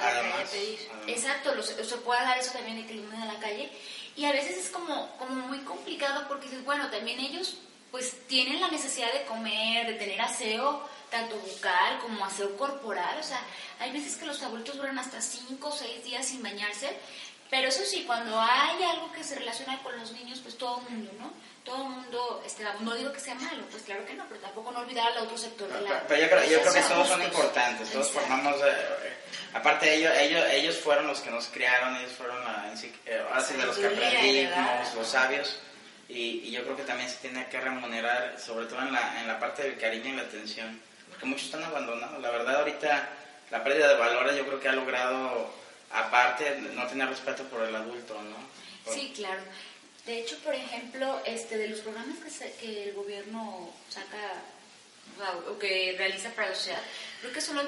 Exacto, 1.06 1.54
los, 1.54 1.66
se 1.66 1.96
puede 1.98 2.22
dar 2.22 2.38
eso 2.38 2.52
también 2.52 2.78
de 2.78 2.86
que 2.86 2.94
los 2.94 3.12
a 3.12 3.26
la 3.26 3.38
calle. 3.38 3.70
Y 4.16 4.24
a 4.24 4.32
veces 4.32 4.56
es 4.56 4.70
como, 4.70 5.14
como 5.18 5.46
muy 5.48 5.58
complicado 5.58 6.26
porque 6.28 6.48
dices, 6.48 6.64
bueno, 6.64 6.90
también 6.90 7.20
ellos 7.20 7.56
pues 7.92 8.26
tienen 8.26 8.58
la 8.58 8.68
necesidad 8.68 9.12
de 9.12 9.22
comer, 9.24 9.86
de 9.86 9.92
tener 9.92 10.20
aseo, 10.20 10.82
tanto 11.10 11.36
bucal 11.36 11.98
como 12.00 12.24
aseo 12.24 12.56
corporal. 12.56 13.18
O 13.20 13.22
sea, 13.22 13.40
hay 13.78 13.92
veces 13.92 14.16
que 14.16 14.24
los 14.24 14.42
adultos 14.42 14.78
duran 14.78 14.98
hasta 14.98 15.20
5 15.20 15.68
o 15.68 15.70
6 15.70 16.02
días 16.02 16.26
sin 16.26 16.42
bañarse, 16.42 16.88
pero 17.50 17.68
eso 17.68 17.84
sí, 17.84 18.04
cuando 18.06 18.40
hay 18.40 18.82
algo 18.82 19.12
que 19.12 19.22
se 19.22 19.34
relaciona 19.34 19.78
con 19.82 19.96
los 20.00 20.10
niños, 20.12 20.40
pues 20.42 20.56
todo 20.56 20.80
el 20.88 20.94
mundo, 20.94 21.12
¿no? 21.20 21.30
Todo 21.64 21.82
el 21.82 21.90
mundo, 21.90 22.42
este, 22.46 22.64
no 22.80 22.94
digo 22.94 23.12
que 23.12 23.20
sea 23.20 23.34
malo, 23.34 23.62
pues 23.70 23.82
claro 23.82 24.06
que 24.06 24.14
no, 24.14 24.24
pero 24.26 24.40
tampoco 24.40 24.72
no 24.72 24.80
olvidar 24.80 25.12
al 25.12 25.18
otro 25.18 25.36
sector 25.36 25.70
de 25.70 25.82
la... 25.82 26.02
Pero 26.08 26.22
yo 26.22 26.30
creo, 26.30 26.44
yo 26.44 26.60
creo 26.62 26.72
que 26.72 26.80
todos 26.80 27.06
son 27.06 27.22
importantes, 27.22 27.92
todos 27.92 28.10
formamos... 28.10 28.56
Eh, 28.56 29.16
aparte 29.52 29.94
ellos, 29.94 30.12
ellos, 30.16 30.44
ellos 30.50 30.76
fueron 30.78 31.06
los 31.06 31.20
que 31.20 31.30
nos 31.30 31.46
criaron, 31.48 31.94
ellos 31.98 32.12
fueron 32.12 32.42
la, 32.42 32.72
eh, 33.04 33.26
así 33.34 33.54
de 33.54 33.66
los 33.66 33.76
que 33.76 33.86
aprendimos, 33.86 34.94
los 34.96 35.06
sabios 35.06 35.58
y, 36.14 36.50
yo 36.50 36.62
creo 36.64 36.76
que 36.76 36.84
también 36.84 37.08
se 37.08 37.16
tiene 37.16 37.46
que 37.48 37.60
remunerar, 37.60 38.38
sobre 38.38 38.66
todo 38.66 38.82
en 38.82 38.92
la, 38.92 39.20
en 39.20 39.28
la 39.28 39.38
parte 39.38 39.62
del 39.62 39.78
cariño 39.78 40.10
y 40.10 40.16
la 40.16 40.22
atención, 40.22 40.80
porque 41.08 41.26
muchos 41.26 41.46
están 41.46 41.64
abandonados. 41.64 42.20
La 42.20 42.30
verdad, 42.30 42.56
ahorita 42.56 43.08
la 43.50 43.62
pérdida 43.64 43.88
de 43.88 43.94
valores 43.96 44.36
yo 44.36 44.46
creo 44.46 44.60
que 44.60 44.68
ha 44.68 44.72
logrado, 44.72 45.52
aparte, 45.90 46.58
no 46.74 46.86
tener 46.86 47.08
respeto 47.08 47.44
por 47.44 47.62
el 47.62 47.74
adulto, 47.74 48.20
¿no? 48.22 48.92
Sí, 48.92 49.12
claro. 49.14 49.42
De 50.06 50.20
hecho, 50.20 50.36
por 50.38 50.54
ejemplo, 50.54 51.20
este, 51.24 51.56
de 51.56 51.68
los 51.68 51.80
programas 51.80 52.18
que, 52.18 52.52
que 52.60 52.88
el 52.88 52.94
gobierno 52.94 53.72
saca 53.88 54.42
o 55.48 55.58
que 55.58 55.94
realiza 55.96 56.30
para 56.30 56.48
la 56.48 56.54
sociedad, 56.54 56.80
creo 57.20 57.32
que 57.32 57.40
solo 57.40 57.62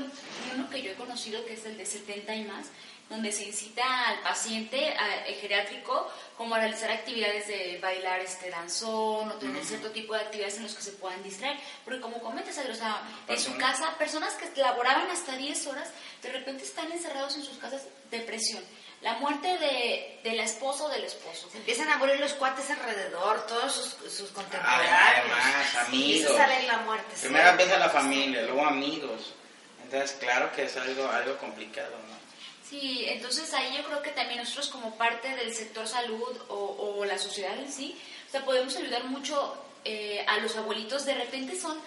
uno 0.55 0.71
que 0.71 0.83
yo 0.83 0.93
he 0.93 0.95
conocido 0.95 1.45
que 1.45 1.55
es 1.55 1.65
el 1.67 1.77
de 1.77 1.87
70 1.87 2.35
y 2.35 2.45
más, 2.45 2.67
donde 3.09 3.31
se 3.33 3.45
incita 3.45 4.09
al 4.09 4.21
paciente 4.21 4.95
geriátrico 5.41 6.11
como 6.37 6.55
a 6.55 6.59
realizar 6.59 6.91
actividades 6.91 7.47
de 7.47 7.79
bailar 7.81 8.21
este 8.21 8.51
danzón 8.51 9.31
o 9.31 9.35
tener 9.35 9.65
cierto 9.65 9.91
tipo 9.91 10.15
de 10.15 10.21
actividades 10.21 10.57
en 10.57 10.65
las 10.65 10.75
que 10.75 10.83
se 10.83 10.93
puedan 10.93 11.23
distraer. 11.23 11.57
Porque 11.85 12.01
como 12.01 12.21
comentas, 12.21 12.59
o 12.59 12.75
sea, 12.75 13.03
en 13.29 13.39
su 13.39 13.57
casa, 13.57 13.97
personas 13.99 14.35
que 14.35 14.61
laboraban 14.61 15.11
hasta 15.11 15.37
10 15.37 15.67
horas, 15.69 15.91
de 16.23 16.33
repente 16.33 16.65
están 16.65 16.91
encerrados 16.91 17.37
en 17.37 17.45
sus 17.45 17.59
casas, 17.59 17.83
depresión. 18.11 18.63
La 19.01 19.15
muerte 19.19 19.59
de, 19.59 20.21
de 20.25 20.35
la 20.35 20.45
esposa 20.45 20.85
o 20.85 20.89
del 20.89 21.05
esposo. 21.05 21.51
Se 21.51 21.59
empiezan 21.59 21.91
a 21.91 21.99
morir 21.99 22.19
los 22.19 22.33
cuates 22.33 22.71
alrededor, 22.71 23.47
todos 23.47 23.73
sus, 23.73 24.13
sus 24.13 24.31
contemporáneos. 24.31 24.91
además, 24.91 25.89
amigos. 25.89 26.33
la 26.67 26.79
muerte. 26.79 27.15
Primero 27.21 27.51
empieza 27.51 27.79
la 27.79 27.91
familia, 27.91 28.43
luego 28.43 28.65
amigos. 28.65 29.35
Entonces, 29.83 30.17
claro 30.19 30.51
que 30.53 30.65
es 30.65 30.77
algo, 30.79 31.07
algo 31.09 31.37
complicado, 31.37 31.91
¿no? 32.09 32.24
Sí, 32.69 33.05
entonces 33.09 33.53
ahí 33.53 33.77
yo 33.77 33.85
creo 33.85 34.03
que 34.03 34.11
también 34.11 34.41
nosotros 34.41 34.69
como 34.69 34.97
parte 34.97 35.29
del 35.37 35.55
sector 35.55 35.87
salud 35.87 36.37
o, 36.49 37.05
la 37.05 37.19
sociedad 37.19 37.59
en 37.59 37.71
sí, 37.71 37.97
sea, 38.31 38.45
podemos 38.45 38.75
ayudar 38.77 39.05
mucho 39.05 39.57
eh, 39.85 40.25
a 40.27 40.39
los 40.39 40.57
abuelitos. 40.57 41.05
De 41.05 41.15
repente 41.15 41.59
son 41.61 41.79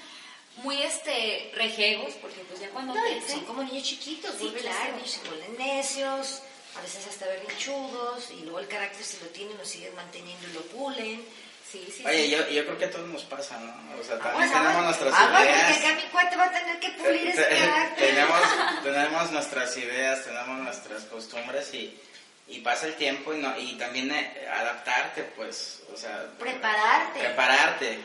muy 0.58 0.82
este 0.82 1.52
rejegos, 1.56 2.14
porque 2.22 2.42
pues 2.42 2.60
ya 2.60 2.70
cuando 2.70 2.94
No, 2.94 3.02
crecen- 3.02 3.28
son 3.28 3.46
como 3.46 3.64
niños 3.64 3.84
chiquitos, 3.84 4.32
Sí, 4.36 4.44
vuelven 4.44 4.62
claro. 4.62 4.96
a 4.96 5.00
ser, 5.00 5.08
se 5.10 5.28
vuelven 5.28 5.58
necios, 5.58 6.42
a 6.78 6.82
veces 6.82 7.08
hasta 7.08 7.26
berrinchudos, 7.28 8.30
y 8.32 8.42
luego 8.42 8.60
el 8.60 8.68
carácter 8.68 9.04
si 9.04 9.18
lo 9.18 9.28
tienen 9.28 9.58
lo 9.58 9.66
siguen 9.66 9.96
manteniendo 9.96 10.48
y 10.48 10.54
lo 10.54 10.62
pulen. 10.62 11.26
Sí, 11.72 11.94
sí, 11.96 12.04
Oye, 12.06 12.24
sí. 12.26 12.30
yo, 12.32 12.48
yo 12.50 12.66
creo 12.66 12.78
que 12.78 12.86
a 12.86 12.92
todos 12.92 13.08
nos 13.10 13.24
pasa, 13.26 13.58
¿no? 13.60 13.74
O 14.00 14.04
sea, 14.04 14.18
también 14.20 14.50
tenemos 14.50 14.84
nuestras 14.84 15.14
porque 15.14 15.44
ideas. 15.44 15.78
acá 15.78 15.96
mi 15.96 16.02
cuate 16.04 16.36
va 16.38 16.44
a 16.46 16.52
tener 16.52 16.80
que 16.80 16.90
pulir 16.92 17.28
ese 17.28 17.46
carácter. 17.48 18.08
tenemos, 18.10 18.42
tenemos 18.84 19.32
nuestras 19.32 19.78
ideas, 19.78 20.24
tenemos 20.24 20.60
nuestras 20.60 21.04
costumbres 21.04 21.74
y, 21.74 22.00
y 22.48 22.60
pasa 22.62 22.88
el 22.88 22.96
tiempo 22.96 23.34
y, 23.34 23.40
no, 23.40 23.58
y 23.60 23.74
también 23.78 24.10
eh, 24.12 24.48
adaptarte, 24.50 25.24
pues, 25.36 25.82
o 25.94 25.98
sea, 25.98 26.26
Prepararte. 26.40 27.20
prepararte, 27.20 28.00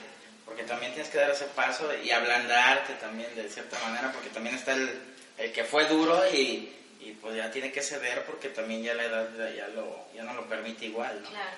porque 0.45 0.64
también 0.64 0.92
tienes 0.92 1.11
que 1.12 1.19
dar 1.19 1.31
ese 1.31 1.45
paso 1.45 1.88
y 2.02 2.11
ablandarte 2.11 2.95
también 2.95 3.33
de 3.37 3.49
cierta 3.49 3.78
manera, 3.87 4.11
porque 4.11 4.31
también 4.31 4.57
está 4.57 4.73
el, 4.73 4.90
el 5.38 5.52
que 5.52 5.62
fue 5.62 5.85
duro 5.87 6.21
y, 6.33 6.75
y 6.99 7.12
pues 7.21 7.37
ya 7.37 7.49
tiene 7.52 7.71
que 7.71 7.81
ceder 7.83 8.25
porque 8.25 8.49
también 8.49 8.83
ya 8.83 8.95
la 8.95 9.04
edad 9.04 9.28
ya, 9.38 9.50
ya 9.54 9.69
lo, 9.69 10.07
ya 10.14 10.25
no 10.25 10.35
lo 10.35 10.49
permite 10.49 10.87
igual, 10.87 11.23
¿no? 11.23 11.28
Claro. 11.31 11.50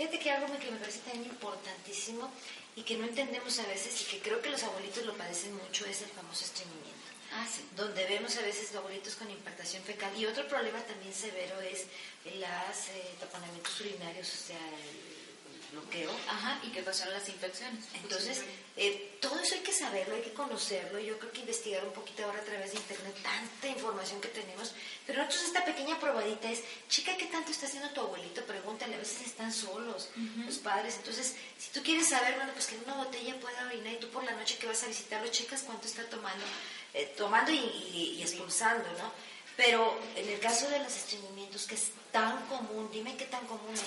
Fíjate 0.00 0.18
que 0.18 0.30
algo 0.30 0.58
que 0.58 0.70
me 0.70 0.78
parece 0.78 1.00
también 1.00 1.26
importantísimo 1.26 2.30
y 2.74 2.80
que 2.84 2.96
no 2.96 3.04
entendemos 3.04 3.58
a 3.58 3.66
veces 3.66 4.00
y 4.00 4.04
que 4.06 4.18
creo 4.20 4.40
que 4.40 4.48
los 4.48 4.62
abuelitos 4.62 5.04
lo 5.04 5.14
padecen 5.14 5.54
mucho 5.54 5.84
es 5.84 6.00
el 6.00 6.08
famoso 6.08 6.42
estreñimiento. 6.42 7.10
Ah, 7.34 7.46
sí. 7.46 7.68
donde 7.76 8.06
vemos 8.06 8.34
a 8.38 8.40
veces 8.40 8.74
abuelitos 8.74 9.14
con 9.16 9.30
impactación 9.30 9.82
fecal. 9.82 10.10
Y 10.16 10.24
otro 10.24 10.48
problema 10.48 10.80
también 10.80 11.12
severo 11.12 11.60
es 11.60 11.84
las 12.38 12.88
eh, 12.88 13.14
taponamientos 13.20 13.78
urinarios, 13.78 14.26
o 14.26 14.46
sea, 14.46 14.56
el 14.56 15.19
bloqueo. 15.72 16.10
Ajá, 16.28 16.60
y 16.64 16.68
que 16.70 16.82
ocasionan 16.82 17.14
las 17.14 17.28
infecciones. 17.28 17.84
Entonces, 17.94 18.42
eh, 18.76 19.18
todo 19.20 19.38
eso 19.40 19.54
hay 19.54 19.60
que 19.60 19.72
saberlo, 19.72 20.14
hay 20.14 20.22
que 20.22 20.32
conocerlo. 20.32 20.98
Yo 21.00 21.18
creo 21.18 21.32
que 21.32 21.40
investigar 21.40 21.84
un 21.84 21.92
poquito 21.92 22.24
ahora 22.24 22.40
a 22.40 22.44
través 22.44 22.72
de 22.72 22.78
internet, 22.78 23.14
tanta 23.22 23.68
información 23.68 24.20
que 24.20 24.28
tenemos. 24.28 24.72
Pero 25.06 25.18
nosotros 25.22 25.44
esta 25.48 25.64
pequeña 25.64 25.98
probadita 25.98 26.50
es, 26.50 26.60
chica, 26.88 27.16
¿qué 27.16 27.26
tanto 27.26 27.50
está 27.50 27.66
haciendo 27.66 27.90
tu 27.90 28.00
abuelito? 28.00 28.42
Pregúntale, 28.44 28.94
a 28.94 28.98
veces 28.98 29.20
están 29.26 29.52
solos 29.52 30.08
los 30.46 30.58
padres. 30.58 30.96
Entonces, 30.96 31.34
si 31.58 31.70
tú 31.70 31.82
quieres 31.82 32.08
saber, 32.08 32.34
bueno, 32.36 32.52
pues 32.52 32.66
que 32.66 32.76
en 32.76 32.84
una 32.84 32.94
botella 32.94 33.38
pueda 33.40 33.66
orinar 33.66 33.92
y 33.94 33.96
tú 33.96 34.08
por 34.08 34.24
la 34.24 34.32
noche 34.32 34.56
que 34.58 34.66
vas 34.66 34.82
a 34.82 34.86
visitarlo, 34.86 35.28
checas 35.30 35.62
cuánto 35.62 35.86
está 35.86 36.04
tomando, 36.04 36.44
eh, 36.94 37.12
tomando 37.16 37.50
y, 37.52 37.56
y- 37.58 38.14
y 38.18 38.22
expulsando, 38.22 38.88
¿no? 38.98 39.12
Pero 39.60 39.94
en 40.16 40.26
el 40.26 40.40
caso 40.40 40.70
de 40.70 40.78
los 40.78 40.96
estreñimientos, 40.96 41.66
que 41.66 41.74
es 41.74 41.90
tan 42.12 42.46
común, 42.46 42.88
dime 42.90 43.14
qué 43.18 43.26
tan 43.26 43.44
común 43.46 43.74
es. 43.74 43.82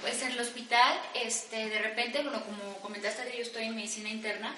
Pues 0.00 0.22
en 0.22 0.32
el 0.32 0.40
hospital, 0.40 0.98
este, 1.12 1.68
de 1.68 1.78
repente, 1.78 2.22
bueno, 2.22 2.42
como 2.42 2.78
comentaste, 2.80 3.30
yo 3.36 3.42
estoy 3.42 3.64
en 3.64 3.76
medicina 3.76 4.08
interna, 4.08 4.56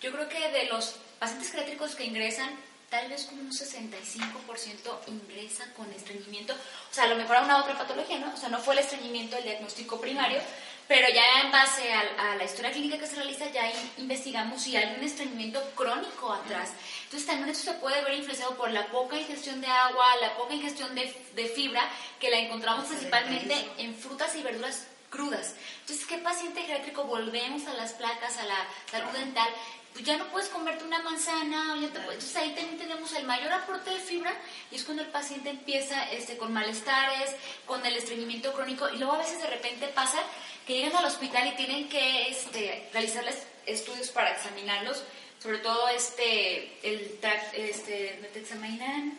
yo 0.00 0.12
creo 0.12 0.28
que 0.28 0.52
de 0.52 0.66
los 0.66 0.94
pacientes 1.18 1.50
geriátricos 1.50 1.96
que 1.96 2.04
ingresan, 2.04 2.48
tal 2.90 3.08
vez 3.08 3.24
como 3.24 3.40
un 3.40 3.50
65% 3.50 5.00
ingresa 5.08 5.64
con 5.76 5.90
estreñimiento, 5.92 6.52
o 6.52 6.94
sea, 6.94 7.04
a 7.04 7.08
lo 7.08 7.16
mejor 7.16 7.38
a 7.38 7.42
una 7.42 7.58
otra 7.58 7.76
patología, 7.76 8.20
¿no? 8.20 8.32
O 8.32 8.36
sea, 8.36 8.50
no 8.50 8.60
fue 8.60 8.74
el 8.74 8.80
estreñimiento 8.80 9.36
el 9.36 9.42
diagnóstico 9.42 10.00
primario, 10.00 10.38
pero 10.86 11.08
ya 11.08 11.40
en 11.42 11.50
base 11.50 11.92
a, 11.92 12.32
a 12.32 12.36
la 12.36 12.44
historia 12.44 12.70
clínica 12.72 12.98
que 12.98 13.06
se 13.06 13.16
realiza, 13.16 13.50
ya 13.50 13.68
in- 13.70 13.90
investigamos 13.98 14.62
si 14.62 14.76
hay 14.76 14.94
un 14.98 15.04
estreñimiento 15.04 15.62
crónico 15.74 16.32
atrás. 16.32 16.70
Entonces, 17.04 17.26
también 17.26 17.48
esto 17.48 17.72
se 17.72 17.78
puede 17.78 18.02
ver 18.02 18.14
influenciado 18.14 18.56
por 18.56 18.70
la 18.70 18.86
poca 18.88 19.16
ingestión 19.16 19.60
de 19.60 19.66
agua, 19.68 20.16
la 20.20 20.36
poca 20.36 20.54
ingestión 20.54 20.94
de, 20.94 21.14
de 21.34 21.46
fibra, 21.46 21.88
que 22.20 22.30
la 22.30 22.38
encontramos 22.38 22.86
principalmente 22.86 23.54
en 23.78 23.94
frutas 23.94 24.34
y 24.36 24.42
verduras 24.42 24.86
crudas. 25.10 25.54
Entonces, 25.82 26.06
¿qué 26.06 26.18
paciente 26.18 26.60
geriátrico 26.62 27.04
volvemos 27.04 27.66
a 27.68 27.74
las 27.74 27.92
placas, 27.92 28.36
a 28.38 28.44
la 28.44 28.66
salud 28.90 29.10
dental? 29.12 29.48
Pues 29.94 30.04
ya 30.04 30.16
no 30.18 30.26
puedes 30.26 30.48
comerte 30.48 30.82
una 30.84 30.98
manzana, 31.02 31.72
o 31.74 31.76
ya 31.76 31.86
te 31.88 32.00
puedes- 32.00 32.14
entonces 32.24 32.36
ahí 32.36 32.50
también 32.54 32.76
tenemos 32.78 33.12
el 33.12 33.24
mayor 33.26 33.52
aporte 33.52 33.90
de 33.90 34.00
fibra 34.00 34.34
y 34.70 34.74
es 34.74 34.82
cuando 34.84 35.02
el 35.04 35.08
paciente 35.08 35.50
empieza 35.50 36.10
este, 36.10 36.36
con 36.36 36.52
malestares, 36.52 37.30
con 37.64 37.86
el 37.86 37.94
estreñimiento 37.96 38.52
crónico 38.52 38.88
y 38.90 38.96
luego 38.98 39.12
a 39.14 39.18
veces 39.18 39.40
de 39.40 39.46
repente 39.46 39.86
pasa 39.88 40.18
que 40.66 40.74
llegan 40.74 40.96
al 40.96 41.04
hospital 41.04 41.46
y 41.46 41.52
tienen 41.56 41.88
que 41.88 42.28
este, 42.28 42.90
realizarles 42.92 43.36
estudios 43.66 44.08
para 44.10 44.32
examinarlos, 44.32 45.04
sobre 45.40 45.58
todo 45.58 45.88
este, 45.88 46.76
el 46.82 47.20
este, 47.52 48.18
¿no 48.20 48.26
te 48.28 48.40
examinan? 48.40 49.16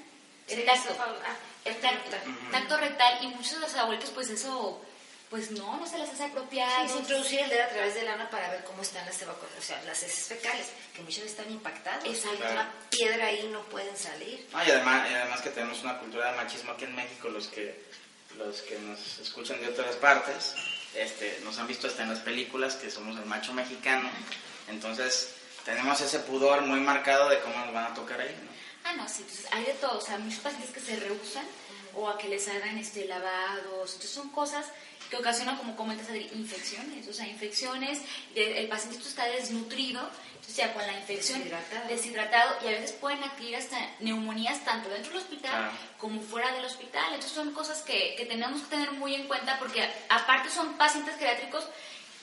El 0.50 0.65
tacto, 0.65 0.93
ah, 1.00 1.36
el 1.63 1.76
tacto, 1.78 2.17
tacto 2.52 2.78
rectal 2.78 3.17
y 3.23 3.28
muchos 3.28 3.54
de 3.54 3.60
los 3.62 3.73
abuelitos 3.76 4.10
pues 4.12 4.30
eso 4.30 4.80
pues 5.36 5.52
no, 5.52 5.76
no 5.76 5.86
se 5.86 5.98
les 5.98 6.10
hace 6.10 6.24
apropiado. 6.24 6.88
Sí, 6.88 6.93
es 6.93 7.00
introducir 7.02 7.41
el 7.41 7.50
dedo 7.50 7.65
a 7.65 7.67
través 7.67 7.93
del 7.93 8.08
ano 8.08 8.30
para 8.30 8.50
ver 8.52 8.63
cómo 8.63 8.82
están 8.82 9.06
las 9.06 9.21
evacuaciones, 9.21 9.60
o 9.60 9.67
sea, 9.67 9.84
las 9.84 10.02
heces 10.02 10.28
fecales, 10.28 10.67
que 10.95 11.02
muchas 11.02 11.24
veces 11.24 11.38
están 11.38 11.52
impactadas. 11.52 12.06
Exacto. 12.06 12.45
Hay 12.45 12.54
una 12.54 12.71
piedra 12.89 13.26
ahí 13.26 13.41
y 13.43 13.48
no 13.50 13.62
pueden 13.63 13.98
salir. 13.98 14.48
No, 14.54 14.65
y 14.65 14.71
además, 14.71 15.12
y 15.12 15.13
además 15.13 15.41
que 15.41 15.50
tenemos 15.50 15.84
una 15.84 16.00
cultura 16.00 16.32
de 16.32 16.38
machismo 16.38 16.71
aquí 16.71 16.86
en 16.86 16.95
México, 16.95 17.28
los 17.28 17.48
que, 17.48 17.84
los 18.38 18.62
que 18.62 18.80
nos 18.80 19.19
escuchan 19.19 19.60
de 19.60 19.67
otras 19.67 19.98
partes, 19.98 20.56
este, 20.95 21.41
nos 21.43 21.60
han 21.60 21.67
visto 21.67 21.88
hasta 21.88 22.04
en 22.04 22.12
las 22.12 22.19
películas 22.19 22.76
que 22.76 22.89
somos 22.89 23.17
el 23.17 23.26
macho 23.26 23.54
mexicano, 23.54 24.10
entonces 24.69 25.32
tenemos 25.65 26.00
ese 26.00 26.19
pudor 26.19 26.62
muy 26.62 26.80
marcado 26.80 27.28
de 27.28 27.41
cómo 27.41 27.60
nos 27.60 27.74
van 27.74 27.91
a 27.91 27.93
tocar 27.93 28.21
ahí, 28.21 28.34
¿no? 28.41 28.52
Ah, 28.86 28.93
no, 28.93 29.10
sí, 29.10 29.24
entonces 29.24 29.48
hay 29.52 29.65
de 29.65 29.74
todo, 29.74 29.98
o 29.98 30.02
sea, 30.02 30.17
muchos 30.17 30.39
pacientes 30.39 30.71
que 30.71 30.80
se 30.80 30.95
rehusan 30.95 31.45
o 31.93 32.08
a 32.08 32.17
que 32.17 32.30
les 32.30 32.48
hagan 32.48 32.78
este 32.78 33.06
lavados, 33.06 33.93
entonces 33.93 34.12
son 34.12 34.30
cosas 34.30 34.67
que 35.10 35.18
ocasionan, 35.18 35.58
como 35.58 35.76
comentas, 35.76 36.08
infecciones, 36.34 37.08
o 37.08 37.13
sea, 37.13 37.28
infecciones, 37.28 38.00
el 38.36 38.68
paciente 38.68 38.98
está 38.98 39.26
desnutrido, 39.26 40.02
entonces 40.36 40.56
ya 40.58 40.74
con 40.74 40.86
la 40.86 40.94
infección, 40.94 41.39
Deshidratado. 41.39 41.88
deshidratado, 41.88 42.56
y 42.63 42.68
a 42.68 42.72
veces 42.72 42.91
pueden 42.94 43.24
adquirir 43.24 43.56
hasta 43.58 43.78
neumonías 44.00 44.63
tanto 44.65 44.89
dentro 44.89 45.12
del 45.12 45.22
hospital 45.22 45.52
Claro. 45.52 45.72
como 45.98 46.22
fuera 46.22 46.52
del 46.54 46.65
hospital, 46.65 47.06
entonces 47.13 47.32
son 47.32 47.52
cosas 47.54 47.82
que, 47.82 48.15
que 48.18 48.26
tenemos 48.26 48.62
que 48.62 48.68
tener 48.70 48.91
muy 48.91 49.15
en 49.15 49.28
cuenta 49.28 49.58
porque 49.60 49.88
aparte 50.10 50.50
son 50.50 50.74
pacientes 50.78 51.15
geriátricos 51.18 51.65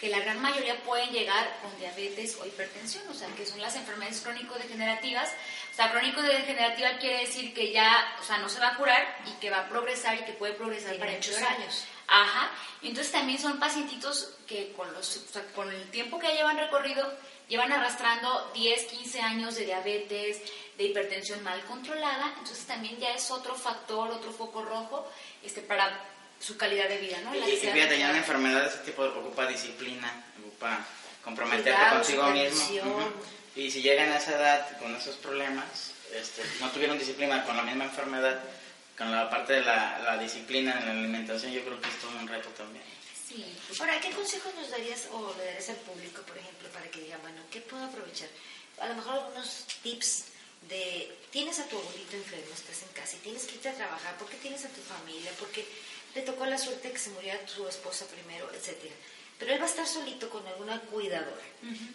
que 0.01 0.09
la 0.09 0.19
gran 0.19 0.43
mayoría 0.43 0.77
pueden 0.83 1.11
llegar 1.11 1.59
con 1.63 1.79
diabetes 1.79 2.37
o 2.41 2.45
hipertensión, 2.45 3.05
o 3.09 3.15
sea, 3.15 3.29
que 3.37 3.47
son 3.47 3.61
las 3.61 3.77
enfermedades 3.77 4.21
crónico-degenerativas. 4.21 5.29
O 5.73 5.77
sea, 5.77 5.93
crónico-degenerativa 5.93 6.99
quiere 6.99 7.21
decir 7.21 7.55
que 7.55 7.71
ya, 7.71 8.17
o 8.21 8.25
sea, 8.25 8.39
no 8.39 8.49
se 8.49 8.59
va 8.59 8.71
a 8.71 8.77
curar 8.77 9.17
y 9.27 9.31
que 9.41 9.49
va 9.51 9.59
a 9.61 9.69
progresar 9.69 10.17
y 10.17 10.25
que 10.25 10.33
puede 10.33 10.55
progresar 10.55 10.91
Tiene 10.91 11.05
para 11.05 11.13
muchos 11.17 11.37
años. 11.37 11.85
Ajá. 12.13 12.51
Entonces 12.83 13.11
también 13.11 13.39
son 13.39 13.59
pacientitos 13.59 14.35
que 14.47 14.73
con, 14.73 14.93
los, 14.93 15.17
o 15.17 15.33
sea, 15.33 15.43
con 15.55 15.73
el 15.73 15.91
tiempo 15.91 16.19
que 16.19 16.27
ya 16.29 16.35
llevan 16.35 16.59
recorrido, 16.59 17.11
llevan 17.49 17.73
arrastrando 17.73 18.51
10, 18.53 18.85
15 18.85 19.21
años 19.21 19.55
de 19.55 19.65
diabetes, 19.65 20.43
de 20.77 20.85
hipertensión 20.85 21.43
mal 21.43 21.59
controlada. 21.65 22.35
Entonces 22.39 22.67
también 22.67 22.99
ya 22.99 23.15
es 23.15 23.31
otro 23.31 23.55
factor, 23.55 24.11
otro 24.11 24.31
foco 24.31 24.63
rojo 24.63 25.11
este, 25.43 25.63
para 25.63 25.91
su 26.39 26.59
calidad 26.59 26.87
de 26.87 26.99
vida, 26.99 27.19
¿no? 27.25 27.35
Y, 27.35 27.41
La 27.41 27.49
y 27.49 27.57
fíjate, 27.57 27.99
ya 27.99 28.11
una 28.11 28.19
enfermedad 28.19 28.63
de 28.63 28.69
ese 28.69 28.79
tipo 28.79 29.05
ocupa 29.05 29.47
disciplina, 29.47 30.25
ocupa 30.39 30.85
comprometerte 31.25 31.71
Cuidado, 31.73 32.03
contigo 32.03 32.27
mismo. 32.31 33.13
Y 33.57 33.71
si 33.71 33.81
llegan 33.81 34.11
a 34.11 34.19
esa 34.19 34.33
edad 34.33 34.79
con 34.79 34.95
esos 34.95 35.17
problemas, 35.17 35.93
este, 36.15 36.43
no 36.61 36.71
tuvieron 36.71 36.99
disciplina 36.99 37.43
con 37.45 37.57
la 37.57 37.63
misma 37.63 37.85
enfermedad, 37.85 38.43
con 38.97 39.11
la 39.11 39.29
parte 39.29 39.55
de 39.55 39.63
la, 39.63 39.99
la 39.99 40.19
disciplina 40.19 40.79
en 40.79 40.87
la 40.87 40.93
alimentación, 40.93 41.53
yo 41.53 41.65
creo 41.65 41.81
que 41.81 41.89
es 41.89 42.01
todo 42.01 42.17
un 42.19 42.29
reto 42.29 42.49
también. 42.51 42.85
Sí. 43.29 43.45
Ahora, 43.81 44.01
¿qué 44.01 44.11
consejos 44.11 44.55
nos 44.55 44.71
darías 44.71 45.09
o 45.13 45.35
le 45.39 45.45
darías 45.45 45.69
al 45.71 45.77
público, 45.77 46.23
por 46.23 46.37
ejemplo, 46.37 46.69
para 46.69 46.91
que 46.91 47.01
digan, 47.01 47.21
bueno, 47.23 47.41
¿qué 47.51 47.61
puedo 47.61 47.85
aprovechar? 47.85 48.29
A 48.79 48.89
lo 48.89 48.95
mejor 48.95 49.15
algunos 49.15 49.67
tips 49.83 50.25
de, 50.69 51.17
tienes 51.31 51.59
a 51.59 51.67
tu 51.67 51.79
abuelito 51.79 52.17
enfermo, 52.17 52.53
estás 52.55 52.83
en 52.83 52.89
casa 52.89 53.17
y 53.17 53.21
tienes 53.21 53.45
que 53.45 53.55
irte 53.55 53.69
a 53.71 53.75
trabajar, 53.75 54.17
porque 54.19 54.37
tienes 54.37 54.65
a 54.65 54.69
tu 54.69 54.81
familia, 54.83 55.31
porque 55.39 55.67
le 56.15 56.23
tocó 56.23 56.47
la 56.47 56.59
suerte 56.59 56.93
que 56.93 56.99
se 56.99 57.11
muriera 57.11 57.39
tu 57.47 57.67
esposa 57.67 58.07
primero, 58.07 58.51
etcétera. 58.53 58.95
Pero 59.39 59.55
él 59.55 59.61
va 59.61 59.65
a 59.65 59.69
estar 59.69 59.87
solito 59.87 60.31
con 60.31 60.47
alguna 60.47 60.79
cuidadora. 60.83 61.43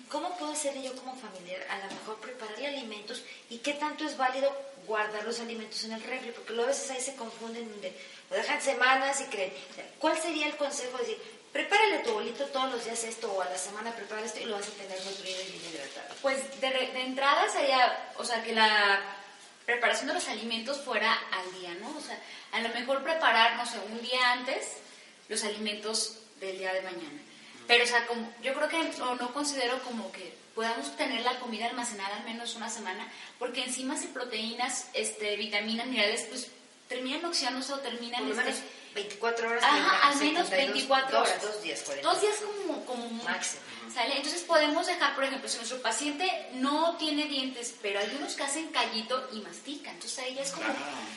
¿Cómo 0.09 0.37
puedo 0.37 0.51
hacer 0.51 0.81
yo 0.81 0.93
como 0.95 1.15
familiar 1.15 1.65
a 1.69 1.77
lo 1.77 1.93
mejor 1.93 2.19
prepararle 2.19 2.67
alimentos 2.67 3.23
y 3.49 3.59
qué 3.59 3.73
tanto 3.73 4.05
es 4.05 4.17
válido 4.17 4.53
guardar 4.87 5.23
los 5.25 5.39
alimentos 5.39 5.83
en 5.83 5.93
el 5.93 6.01
refri? 6.01 6.31
Porque 6.31 6.53
luego 6.53 6.69
a 6.69 6.73
veces 6.73 6.89
ahí 6.89 7.01
se 7.01 7.15
confunden, 7.15 7.69
donde 7.69 7.93
lo 8.29 8.37
dejan 8.37 8.61
semanas 8.61 9.21
y 9.21 9.25
creen. 9.25 9.53
¿Cuál 9.99 10.17
sería 10.17 10.47
el 10.47 10.55
consejo? 10.57 10.97
de 10.97 11.03
decir, 11.03 11.21
prepárale 11.51 11.97
a 11.97 12.03
tu 12.03 12.11
abuelito 12.11 12.45
todos 12.45 12.71
los 12.71 12.85
días 12.85 13.03
esto 13.03 13.31
o 13.31 13.41
a 13.41 13.45
la 13.45 13.57
semana 13.57 13.91
prepara 13.91 14.25
esto 14.25 14.39
y 14.39 14.45
lo 14.45 14.55
vas 14.55 14.67
a 14.67 14.71
tener 14.71 14.99
nutrido 15.05 15.41
y 15.41 15.51
bien 15.51 15.65
hidratado. 15.71 16.15
Pues 16.21 16.61
de, 16.61 16.69
de 16.69 17.01
entrada 17.01 17.49
sería, 17.49 18.11
o 18.17 18.25
sea, 18.25 18.43
que 18.43 18.53
la 18.53 18.99
preparación 19.65 20.07
de 20.07 20.13
los 20.13 20.27
alimentos 20.29 20.77
fuera 20.81 21.13
al 21.31 21.59
día, 21.59 21.73
¿no? 21.81 21.95
O 21.97 22.01
sea, 22.01 22.19
a 22.53 22.61
lo 22.61 22.69
mejor 22.69 23.03
preparar, 23.03 23.57
no 23.57 23.65
sé, 23.65 23.77
un 23.91 24.01
día 24.01 24.31
antes 24.31 24.77
los 25.27 25.43
alimentos 25.43 26.19
del 26.39 26.57
día 26.57 26.73
de 26.73 26.81
mañana. 26.81 27.21
Pero, 27.67 27.83
o 27.83 27.87
sea, 27.87 28.07
como, 28.07 28.31
yo 28.41 28.53
creo 28.53 28.69
que 28.69 28.97
no, 28.97 29.15
no 29.15 29.33
considero 29.33 29.81
como 29.83 30.11
que 30.11 30.33
podamos 30.55 30.95
tener 30.97 31.21
la 31.21 31.39
comida 31.39 31.67
almacenada 31.67 32.17
al 32.17 32.23
menos 32.23 32.55
una 32.55 32.69
semana, 32.69 33.07
porque 33.37 33.63
enzimas 33.63 34.03
y 34.03 34.07
proteínas, 34.07 34.89
este, 34.93 35.35
vitaminas, 35.35 35.87
minerales, 35.87 36.25
pues 36.29 36.49
terminan 36.87 37.25
oxidándose 37.25 37.73
o 37.73 37.79
terminan 37.79 38.27
este, 38.31 38.53
24 38.97 39.49
horas. 39.49 39.63
Ajá, 39.63 40.09
al 40.09 40.15
menos 40.17 40.49
24 40.49 41.21
horas. 41.21 41.41
Dos, 41.41 41.61
días, 41.61 41.83
Dos 42.01 42.21
días 42.21 42.35
como, 42.37 42.85
como 42.85 43.09
máximo. 43.23 43.61
¿Sale? 43.93 44.17
Entonces 44.17 44.41
podemos 44.43 44.85
dejar, 44.85 45.15
por 45.15 45.23
ejemplo, 45.23 45.47
si 45.47 45.57
nuestro 45.57 45.81
paciente 45.81 46.49
no 46.53 46.97
tiene 46.97 47.25
dientes, 47.25 47.73
pero 47.81 47.99
hay 47.99 48.13
unos 48.17 48.35
que 48.35 48.43
hacen 48.43 48.67
callito 48.67 49.29
y 49.31 49.39
mastican. 49.39 49.93
Entonces 49.95 50.19
ahí 50.19 50.35
ya 50.35 50.41
es 50.41 50.51
como, 50.51 50.67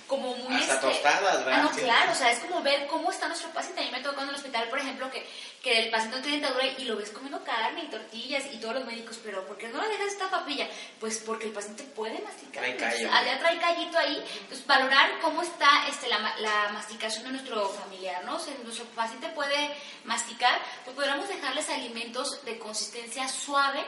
como 0.06 0.36
muy... 0.36 0.54
Hasta 0.54 0.74
este, 0.74 0.86
tostadas, 0.86 1.44
¿verdad? 1.44 1.60
Ah, 1.60 1.62
no, 1.62 1.70
claro, 1.70 2.12
o 2.12 2.14
sea, 2.14 2.30
es 2.30 2.38
como 2.38 2.62
ver 2.62 2.86
cómo 2.86 3.10
está 3.10 3.28
nuestro 3.28 3.50
paciente. 3.50 3.82
A 3.82 3.84
mí 3.84 3.90
me 3.90 4.00
tocó 4.00 4.22
en 4.22 4.28
el 4.28 4.34
hospital, 4.34 4.68
por 4.68 4.78
ejemplo, 4.78 5.10
que, 5.10 5.26
que 5.62 5.84
el 5.84 5.90
paciente 5.90 6.16
no 6.16 6.22
tiene 6.22 6.38
dentadura 6.38 6.66
y 6.78 6.84
lo 6.84 6.96
ves 6.96 7.10
comiendo 7.10 7.42
carne 7.44 7.84
y 7.84 7.90
tortillas 7.90 8.44
y 8.52 8.58
todos 8.58 8.74
los 8.74 8.86
médicos, 8.86 9.18
pero 9.22 9.46
¿por 9.46 9.58
qué 9.58 9.68
no 9.68 9.82
le 9.82 9.88
dejas 9.88 10.12
esta 10.12 10.30
papilla? 10.30 10.68
Pues 11.00 11.18
porque 11.18 11.46
el 11.46 11.52
paciente 11.52 11.82
puede 11.82 12.20
masticar. 12.20 12.62
Trae 12.62 12.76
callo. 12.76 12.96
Entonces, 12.96 13.20
allá 13.20 13.38
trae 13.40 13.58
callito 13.58 13.98
ahí. 13.98 14.24
Entonces, 14.42 14.66
valorar 14.66 15.18
cómo 15.20 15.42
está 15.42 15.88
este, 15.88 16.08
la, 16.08 16.36
la 16.38 16.70
masticación 16.72 17.24
de 17.24 17.30
nuestro 17.32 17.69
familiar, 17.70 18.24
¿no? 18.24 18.38
Si 18.38 18.50
nuestro 18.62 18.84
paciente 18.86 19.28
puede 19.30 19.70
masticar, 20.04 20.60
pues 20.84 20.96
podríamos 20.96 21.28
dejarles 21.28 21.68
alimentos 21.68 22.44
de 22.44 22.58
consistencia 22.58 23.28
suave 23.28 23.84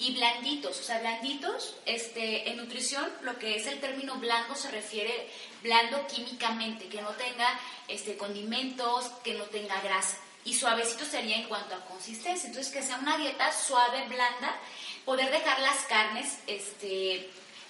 y 0.00 0.14
blanditos, 0.14 0.80
o 0.80 0.82
sea, 0.82 0.98
blanditos, 0.98 1.76
este, 1.84 2.48
en 2.48 2.56
nutrición 2.56 3.06
lo 3.20 3.38
que 3.38 3.56
es 3.56 3.66
el 3.66 3.80
término 3.80 4.14
blando 4.16 4.54
se 4.54 4.70
refiere 4.70 5.30
blando 5.62 6.06
químicamente, 6.06 6.88
que 6.88 7.02
no 7.02 7.10
tenga 7.10 7.60
este, 7.86 8.16
condimentos, 8.16 9.04
que 9.22 9.34
no 9.34 9.44
tenga 9.44 9.78
grasa. 9.82 10.16
Y 10.44 10.54
suavecito 10.54 11.04
sería 11.04 11.36
en 11.36 11.48
cuanto 11.48 11.74
a 11.74 11.84
consistencia, 11.84 12.48
entonces 12.48 12.72
que 12.72 12.82
sea 12.82 12.96
una 12.96 13.18
dieta 13.18 13.52
suave, 13.52 14.06
blanda, 14.08 14.56
poder 15.04 15.30
dejar 15.30 15.60
las 15.60 15.84
carnes 15.84 16.38
este, 16.46 17.28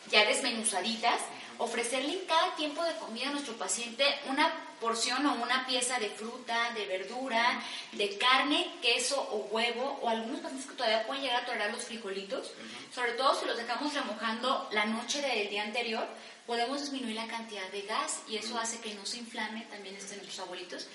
ya 0.08 0.24
desmenuzaditas, 0.24 1.20
ofrecerle 1.58 2.12
en 2.12 2.26
cada 2.26 2.54
tiempo 2.54 2.82
de 2.84 2.94
comida 2.94 3.28
a 3.28 3.32
nuestro 3.32 3.54
paciente 3.54 4.04
una 4.28 4.52
porción 4.80 5.24
o 5.26 5.34
una 5.34 5.66
pieza 5.66 5.98
de 5.98 6.08
fruta, 6.08 6.72
de 6.74 6.86
verdura, 6.86 7.62
de 7.92 8.16
carne, 8.18 8.72
queso 8.80 9.20
o 9.20 9.48
huevo, 9.50 10.00
o 10.02 10.08
algunos 10.08 10.40
pacientes 10.40 10.70
que 10.70 10.76
todavía 10.76 11.06
pueden 11.06 11.22
llegar 11.22 11.42
a 11.42 11.46
tolerar 11.46 11.70
los 11.70 11.84
frijolitos, 11.84 12.52
sobre 12.94 13.12
todo 13.12 13.38
si 13.38 13.46
los 13.46 13.56
dejamos 13.56 13.94
remojando 13.94 14.68
la 14.72 14.86
noche 14.86 15.20
del 15.20 15.48
día 15.48 15.62
anterior, 15.62 16.06
podemos 16.46 16.80
disminuir 16.80 17.14
la 17.14 17.28
cantidad 17.28 17.68
de 17.70 17.82
gas 17.82 18.22
y 18.28 18.36
eso 18.36 18.58
hace 18.58 18.80
que 18.80 18.94
no 18.94 19.06
se 19.06 19.18
inflame 19.18 19.66
también 19.70 19.94
este 19.94 20.16
nuestros 20.16 20.40
abuelitos. 20.40 20.88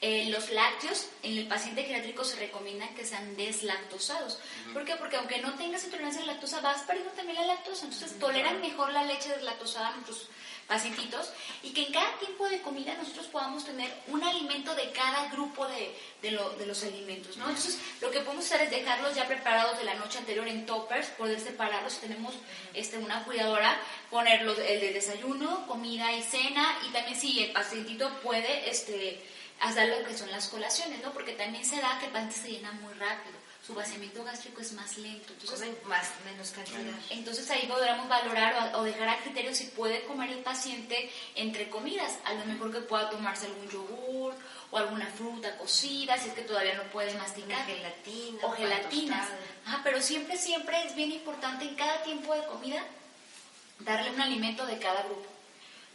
Eh, 0.00 0.28
los 0.30 0.50
lácteos 0.50 1.08
en 1.24 1.38
el 1.38 1.48
paciente 1.48 1.82
geriátrico 1.82 2.22
se 2.22 2.36
recomienda 2.36 2.86
que 2.94 3.04
sean 3.04 3.36
deslactosados. 3.36 4.38
¿Por 4.72 4.84
qué? 4.84 4.94
Porque 4.94 5.16
aunque 5.16 5.40
no 5.40 5.54
tengas 5.54 5.82
intolerancia 5.84 6.22
a 6.22 6.26
la 6.26 6.32
lactosa, 6.34 6.60
vas 6.60 6.82
perdiendo 6.82 7.12
también 7.14 7.34
la 7.34 7.46
lactosa. 7.46 7.86
Entonces, 7.86 8.16
toleran 8.18 8.60
mejor 8.60 8.92
la 8.92 9.02
leche 9.04 9.28
deslactosada 9.30 9.90
nuestros 9.92 10.28
pacientitos 10.68 11.32
y 11.62 11.70
que 11.70 11.86
en 11.86 11.92
cada 11.92 12.16
tiempo 12.18 12.48
de 12.48 12.60
comida 12.60 12.94
nosotros 12.94 13.26
podamos 13.26 13.64
tener 13.64 13.90
un 14.08 14.22
alimento 14.22 14.74
de 14.74 14.92
cada 14.92 15.28
grupo 15.30 15.66
de, 15.66 15.96
de, 16.22 16.66
los 16.66 16.84
alimentos. 16.84 17.36
¿no? 17.38 17.48
Entonces, 17.48 17.78
lo 18.00 18.10
que 18.10 18.20
podemos 18.20 18.44
hacer 18.44 18.60
es 18.60 18.70
dejarlos 18.70 19.16
ya 19.16 19.26
preparados 19.26 19.78
de 19.78 19.84
la 19.84 19.94
noche 19.94 20.18
anterior 20.18 20.46
en 20.46 20.66
toppers, 20.66 21.08
poder 21.08 21.40
separarlos. 21.40 21.94
Si 21.94 22.00
tenemos 22.00 22.34
este, 22.74 22.98
una 22.98 23.24
cuidadora, 23.24 23.80
ponerlos 24.10 24.58
el 24.58 24.80
de 24.80 24.92
desayuno, 24.92 25.66
comida 25.66 26.12
y 26.12 26.22
cena. 26.22 26.78
Y 26.86 26.92
también 26.92 27.18
si 27.18 27.42
el 27.42 27.52
pacientito 27.52 28.10
puede... 28.20 28.68
este 28.70 29.20
hacer 29.60 29.88
lo 29.88 30.06
que 30.06 30.16
son 30.16 30.30
las 30.30 30.48
colaciones, 30.48 31.02
¿no? 31.02 31.12
Porque 31.12 31.32
también 31.32 31.64
se 31.64 31.80
da 31.80 31.98
que 31.98 32.06
el 32.06 32.12
paciente 32.12 32.36
se 32.36 32.50
llena 32.52 32.72
muy 32.72 32.94
rápido, 32.94 33.36
su 33.68 33.74
vaciamiento 33.74 34.24
gástrico 34.24 34.62
es 34.62 34.72
más 34.72 34.96
lento. 34.96 35.34
Entonces, 35.38 35.68
más, 35.84 36.10
menos 36.24 36.52
cantidad. 36.52 36.80
Entonces 37.10 37.50
ahí 37.50 37.66
podremos 37.66 38.08
valorar 38.08 38.74
o, 38.74 38.82
dejar 38.82 39.10
a 39.10 39.18
criterio 39.18 39.54
si 39.54 39.64
puede 39.64 40.06
comer 40.06 40.30
el 40.30 40.38
paciente 40.38 41.12
entre 41.34 41.68
comidas, 41.68 42.16
a 42.24 42.32
lo 42.32 42.46
mejor 42.46 42.72
que 42.72 42.80
pueda 42.80 43.10
tomarse 43.10 43.44
algún 43.44 43.68
yogur 43.68 44.34
o 44.70 44.78
alguna 44.78 45.06
fruta 45.08 45.54
cocida, 45.58 46.16
si 46.16 46.30
es 46.30 46.34
que 46.34 46.40
todavía 46.40 46.76
no 46.76 46.84
puede 46.84 47.12
masticar. 47.18 47.66
gelatina. 47.66 48.38
O 48.46 48.52
gelatinas. 48.52 49.28
pero 49.84 50.00
siempre, 50.00 50.38
siempre 50.38 50.86
es 50.86 50.94
bien 50.94 51.12
importante 51.12 51.66
en 51.66 51.74
cada 51.74 52.02
tiempo 52.04 52.34
de 52.34 52.46
comida 52.46 52.82
darle 53.80 54.12
un 54.12 54.20
alimento 54.22 54.64
de 54.64 54.78
cada 54.78 55.02
grupo. 55.02 55.26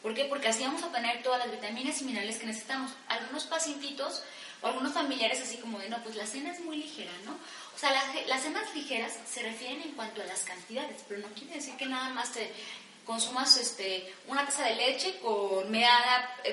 ¿Por 0.03 0.13
qué? 0.13 0.25
Porque 0.25 0.49
así 0.49 0.63
vamos 0.63 0.83
a 0.83 0.87
obtener 0.87 1.23
todas 1.23 1.39
las 1.39 1.49
vitaminas 1.49 1.99
y 2.01 2.05
minerales 2.05 2.37
que 2.37 2.45
necesitamos. 2.45 2.91
Algunos 3.07 3.45
pacientitos 3.45 4.21
o 4.63 4.67
algunos 4.67 4.93
familiares 4.93 5.41
así 5.41 5.57
como 5.57 5.77
de, 5.77 5.89
no, 5.89 6.01
pues 6.03 6.15
la 6.15 6.25
cena 6.25 6.51
es 6.51 6.61
muy 6.61 6.77
ligera, 6.77 7.11
¿no? 7.25 7.33
O 7.33 7.77
sea, 7.77 7.91
las, 7.91 8.27
las 8.27 8.41
cenas 8.41 8.73
ligeras 8.73 9.13
se 9.29 9.43
refieren 9.43 9.81
en 9.81 9.91
cuanto 9.91 10.21
a 10.21 10.25
las 10.25 10.43
cantidades, 10.43 11.03
pero 11.07 11.21
no 11.21 11.27
quiere 11.35 11.55
decir 11.55 11.75
que 11.75 11.85
nada 11.85 12.09
más 12.09 12.31
te 12.31 12.49
consumas 13.05 13.57
este, 13.57 14.13
una 14.27 14.45
taza 14.45 14.65
de 14.65 14.75
leche 14.75 15.19
con 15.19 15.69
media, 15.69 15.91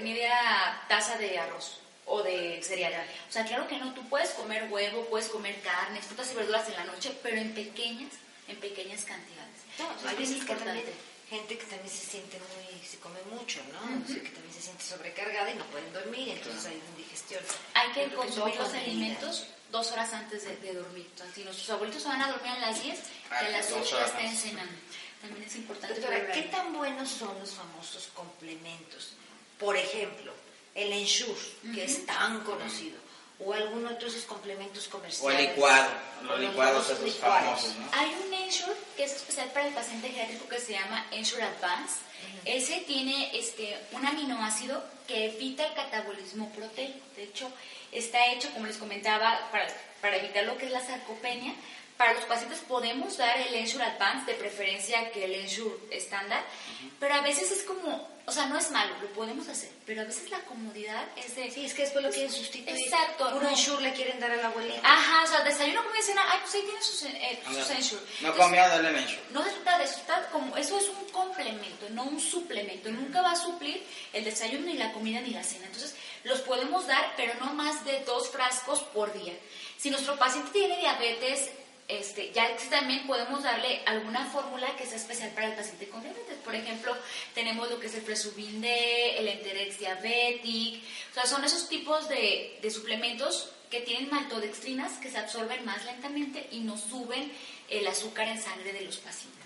media 0.03 0.35
taza 0.89 1.17
de 1.17 1.39
arroz 1.39 1.79
o 2.07 2.23
de 2.23 2.61
cereal. 2.63 2.93
O 3.29 3.33
sea, 3.33 3.45
claro 3.45 3.69
que 3.69 3.79
no, 3.79 3.95
tú 3.95 4.03
puedes 4.09 4.31
comer 4.31 4.69
huevo, 4.71 5.07
puedes 5.07 5.29
comer 5.29 5.61
carne, 5.61 6.03
frutas 6.03 6.33
y 6.33 6.35
verduras 6.35 6.69
en 6.69 6.75
la 6.75 6.85
noche, 6.85 7.17
pero 7.23 7.37
en 7.37 7.55
pequeñas, 7.55 8.13
en 8.49 8.59
pequeñas 8.59 9.05
cantidades. 9.05 9.51
No, 9.79 10.11
es 10.21 10.31
importante 10.33 10.93
gente 11.31 11.57
que 11.57 11.65
también 11.65 11.89
se 11.89 12.05
siente 12.05 12.39
muy, 12.39 12.85
se 12.85 12.99
come 12.99 13.21
mucho, 13.31 13.61
¿no? 13.73 14.05
que 14.05 14.31
también 14.31 14.53
se 14.53 14.61
siente 14.61 14.83
sobrecargada 14.83 15.49
y 15.53 15.55
no 15.55 15.65
pueden 15.67 15.93
dormir, 15.93 16.31
entonces 16.31 16.67
hay 16.67 16.77
una 16.77 16.91
indigestión. 16.99 17.41
Hay 17.75 17.93
que 17.93 18.13
consumir 18.13 18.57
los 18.57 18.75
alimentos 18.75 19.47
dos 19.71 19.93
horas 19.93 20.13
antes 20.13 20.45
de, 20.45 20.75
dormir. 20.75 21.07
Entonces, 21.09 21.37
si 21.37 21.45
nuestros 21.45 21.71
abuelitos 21.71 22.03
van 22.03 22.21
a 22.21 22.33
dormir 22.33 22.51
a 22.51 22.59
las 22.59 22.83
10, 22.83 22.99
que 23.29 23.35
a 23.35 23.49
las 23.49 23.71
8 23.71 23.97
ya 23.97 24.07
estén 24.07 24.37
cenando. 24.37 24.75
También 25.23 25.47
es 25.47 25.55
importante. 25.55 26.01
Doctora, 26.01 26.33
¿qué 26.33 26.43
tan 26.43 26.73
buenos 26.73 27.09
son 27.09 27.39
los 27.39 27.53
famosos 27.53 28.09
complementos? 28.13 29.13
Por 29.57 29.77
ejemplo, 29.77 30.33
el 30.75 30.93
Ensure, 30.93 31.39
que 31.73 31.85
es 31.85 32.05
tan 32.07 32.41
conocido 32.41 32.99
o 33.45 33.53
algún 33.53 33.87
otro 33.87 34.01
de 34.01 34.09
esos 34.09 34.25
complementos 34.25 34.89
comerciales. 34.89 35.23
O 35.23 35.31
el 35.31 35.49
licuado, 35.49 35.91
los 36.23 36.41
licuados 36.41 36.91
esos 36.91 37.17
famosos, 37.17 37.75
¿no? 37.77 37.87
Hay 37.93 38.15
un 38.27 38.35
Ensure 38.35 38.77
que 38.97 39.05
es 39.05 39.13
especial 39.13 39.51
para 39.53 39.69
el 39.69 39.75
paciente 39.75 40.09
geriátrico 40.09 40.49
que 40.49 40.59
se 40.59 40.73
llama 40.73 41.07
Ensure 41.11 41.43
Advance. 41.43 42.01
Ese 42.45 42.81
tiene 42.87 43.37
este, 43.39 43.79
un 43.93 44.05
aminoácido 44.05 44.83
que 45.07 45.27
evita 45.27 45.67
el 45.67 45.75
catabolismo 45.75 46.51
proteico. 46.51 46.99
De 47.17 47.25
hecho, 47.25 47.51
está 47.93 48.33
hecho, 48.33 48.51
como 48.53 48.67
les 48.67 48.77
comentaba, 48.77 49.49
para, 49.51 49.67
para 50.01 50.17
evitar 50.17 50.45
lo 50.45 50.57
que 50.59 50.67
es 50.67 50.73
la 50.73 50.85
sarcopenia. 50.85 51.55
Para 52.01 52.15
los 52.15 52.25
pacientes 52.25 52.61
podemos 52.61 53.19
dar 53.19 53.39
el 53.39 53.55
Ensure 53.57 53.85
Advance, 53.85 54.25
de 54.25 54.39
preferencia 54.39 55.11
que 55.11 55.27
el 55.27 55.35
Ensure 55.35 55.77
estándar, 55.91 56.43
pero 56.99 57.13
a 57.13 57.21
veces 57.21 57.51
es 57.51 57.63
como 57.63 58.09
o 58.25 58.33
sea, 58.33 58.47
no 58.47 58.57
es 58.57 58.71
malo, 58.71 58.95
lo 59.03 59.09
podemos 59.09 59.49
hacer, 59.49 59.71
pero 59.85 60.03
a 60.03 60.05
veces 60.05 60.31
la 60.31 60.39
comodidad 60.43 61.05
es 61.17 61.35
de... 61.35 61.51
Sí, 61.51 61.65
es 61.67 61.75
que 61.75 61.83
después 61.83 62.05
lo 62.05 62.11
quieren 62.11 62.31
sustituir. 62.31 62.79
Exacto. 62.79 63.37
Un 63.37 63.45
ensure 63.45 63.83
le 63.83 63.93
quieren 63.93 64.21
dar 64.21 64.31
a 64.31 64.37
la 64.37 64.47
abuelita. 64.47 64.81
Ajá, 64.85 65.25
o 65.25 65.27
sea, 65.27 65.43
desayuno, 65.43 65.83
comida 65.83 66.01
cena, 66.01 66.23
ay, 66.31 66.39
pues 66.41 66.55
ahí 66.55 66.63
tiene 66.63 66.81
sus, 66.81 67.03
eh, 67.03 67.43
sus 67.45 67.71
ensure. 67.71 68.03
No 68.21 68.37
comía, 68.37 68.69
dale 68.69 68.91
el 68.91 68.97
ensure. 68.97 69.21
No 69.33 69.43
se 69.43 69.51
trata 69.51 69.79
de 69.79 69.85
eso, 69.85 70.01
como, 70.31 70.57
eso 70.57 70.79
es 70.79 70.89
un 70.89 71.11
complemento, 71.11 71.91
no 71.91 72.05
un 72.05 72.21
suplemento. 72.21 72.89
Nunca 72.91 73.21
va 73.21 73.33
a 73.33 73.37
suplir 73.37 73.85
el 74.13 74.23
desayuno, 74.23 74.67
ni 74.67 74.75
la 74.75 74.93
comida, 74.93 75.21
ni 75.21 75.31
la 75.31 75.43
cena. 75.43 75.67
Entonces, 75.67 75.97
los 76.23 76.41
podemos 76.43 76.87
dar, 76.87 77.15
pero 77.17 77.35
no 77.41 77.53
más 77.55 77.85
de 77.85 78.05
dos 78.05 78.31
frascos 78.31 78.81
por 78.81 79.13
día. 79.13 79.35
Si 79.77 79.91
nuestro 79.91 80.17
paciente 80.17 80.53
tiene 80.53 80.77
diabetes, 80.79 81.51
este, 81.99 82.33
ya 82.33 82.49
también 82.69 83.07
podemos 83.07 83.43
darle 83.43 83.83
alguna 83.87 84.27
fórmula 84.27 84.77
que 84.77 84.87
sea 84.87 84.97
especial 84.97 85.31
para 85.31 85.49
el 85.49 85.55
paciente 85.55 85.89
con 85.89 86.03
diabetes. 86.03 86.37
Por 86.45 86.55
ejemplo, 86.55 86.97
tenemos 87.35 87.71
lo 87.71 87.81
que 87.81 87.87
es 87.87 87.95
el 87.95 88.03
Presubin 88.03 88.61
D, 88.61 89.19
el 89.19 89.29
Enterex 89.29 89.79
Diabetic, 89.79 90.83
o 91.11 91.15
sea, 91.15 91.27
son 91.27 91.45
esos 91.45 91.69
tipos 91.69 92.09
de, 92.09 92.59
de 92.61 92.71
suplementos 92.71 93.51
que 93.71 93.81
tienen 93.81 94.11
maltodextrinas 94.11 94.99
que 94.99 95.11
se 95.11 95.19
absorben 95.19 95.65
más 95.65 95.85
lentamente 95.85 96.49
y 96.51 96.61
no 96.61 96.77
suben 96.77 97.33
el 97.69 97.87
azúcar 97.87 98.29
en 98.29 98.43
sangre 98.43 98.73
de 98.73 98.83
los 98.83 98.97
pacientes. 98.99 99.40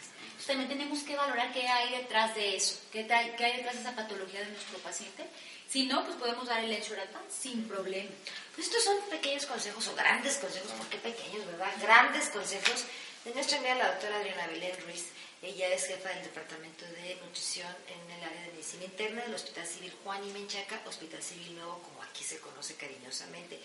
También 0.47 0.69
tenemos 0.69 1.03
que 1.03 1.17
valorar 1.17 1.53
qué 1.53 1.67
hay 1.67 1.97
detrás 1.99 2.35
de 2.35 2.57
eso, 2.57 2.79
qué, 2.93 3.07
qué 3.07 3.45
hay 3.45 3.57
detrás 3.57 3.75
de 3.75 3.81
esa 3.81 3.97
patología 3.97 4.41
de 4.41 4.51
nuestro 4.51 4.79
paciente. 4.79 5.25
Si 5.69 5.87
no, 5.87 6.05
pues 6.05 6.17
podemos 6.17 6.47
dar 6.47 6.63
el 6.63 6.73
Ensure 6.73 7.03
sin 7.31 7.67
problema. 7.67 8.11
Pues 8.55 8.69
estos 8.69 8.85
son 8.85 8.97
pequeños 9.11 9.47
consejos 9.47 9.89
o 9.89 9.95
grandes 9.95 10.37
consejos, 10.37 10.71
porque 10.79 10.99
pequeños, 10.99 11.47
¿verdad? 11.47 11.73
Grandes 11.81 12.29
consejos 12.29 12.85
de 13.25 13.35
nuestra 13.35 13.59
amiga 13.59 13.75
la 13.75 13.91
doctora 13.93 14.17
Adriana 14.19 14.47
Belén 14.47 14.77
Ruiz. 14.85 15.07
Ella 15.43 15.69
es 15.75 15.87
jefa 15.87 16.11
del 16.11 16.23
Departamento 16.23 16.85
de 16.87 17.17
Nutrición 17.17 17.75
en 17.89 18.11
el 18.13 18.25
área 18.25 18.43
de 18.43 18.53
Medicina 18.53 18.85
Interna 18.85 19.23
del 19.23 19.35
Hospital 19.35 19.67
Civil 19.67 19.93
Juan 20.05 20.27
y 20.29 20.33
Menchaca, 20.33 20.81
Hospital 20.87 21.23
Civil 21.23 21.55
Nuevo, 21.57 21.83
como 21.83 22.03
aquí 22.03 22.23
se 22.23 22.39
conoce 22.39 22.77
cariñosamente. 22.77 23.61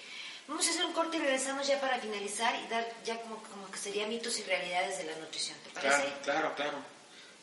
Vamos 0.50 0.66
a 0.66 0.72
hacer 0.72 0.84
un 0.84 0.94
corte 0.94 1.18
y 1.18 1.20
regresamos 1.20 1.68
ya 1.68 1.80
para 1.80 2.00
finalizar 2.00 2.56
y 2.60 2.68
dar 2.68 2.84
ya 3.06 3.22
como, 3.22 3.38
como 3.44 3.70
que 3.70 3.78
sería 3.78 4.08
mitos 4.08 4.40
y 4.40 4.44
realidades 4.44 4.98
de 4.98 5.04
la 5.04 5.16
nutrición. 5.18 5.56
¿Te 5.64 5.70
parece? 5.70 6.02
Claro, 6.24 6.24
claro, 6.24 6.56
claro. 6.56 6.78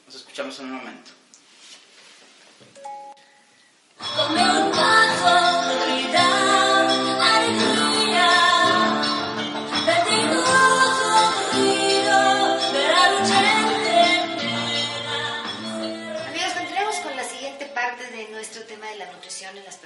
Nos 0.06 0.16
escuchamos 0.16 0.58
en 0.58 0.66
un 0.66 0.72
momento. 0.72 1.12
Amigos, 16.26 16.52
continuamos 16.54 16.96
con 16.96 17.16
la 17.16 17.24
siguiente 17.24 17.66
parte 17.66 18.04
de 18.10 18.28
nuestro 18.30 18.64
tema 18.64 18.88
de 18.88 18.96
la 18.96 19.12
nutrición 19.12 19.56
en 19.56 19.64
las 19.64 19.76
personas. 19.76 19.84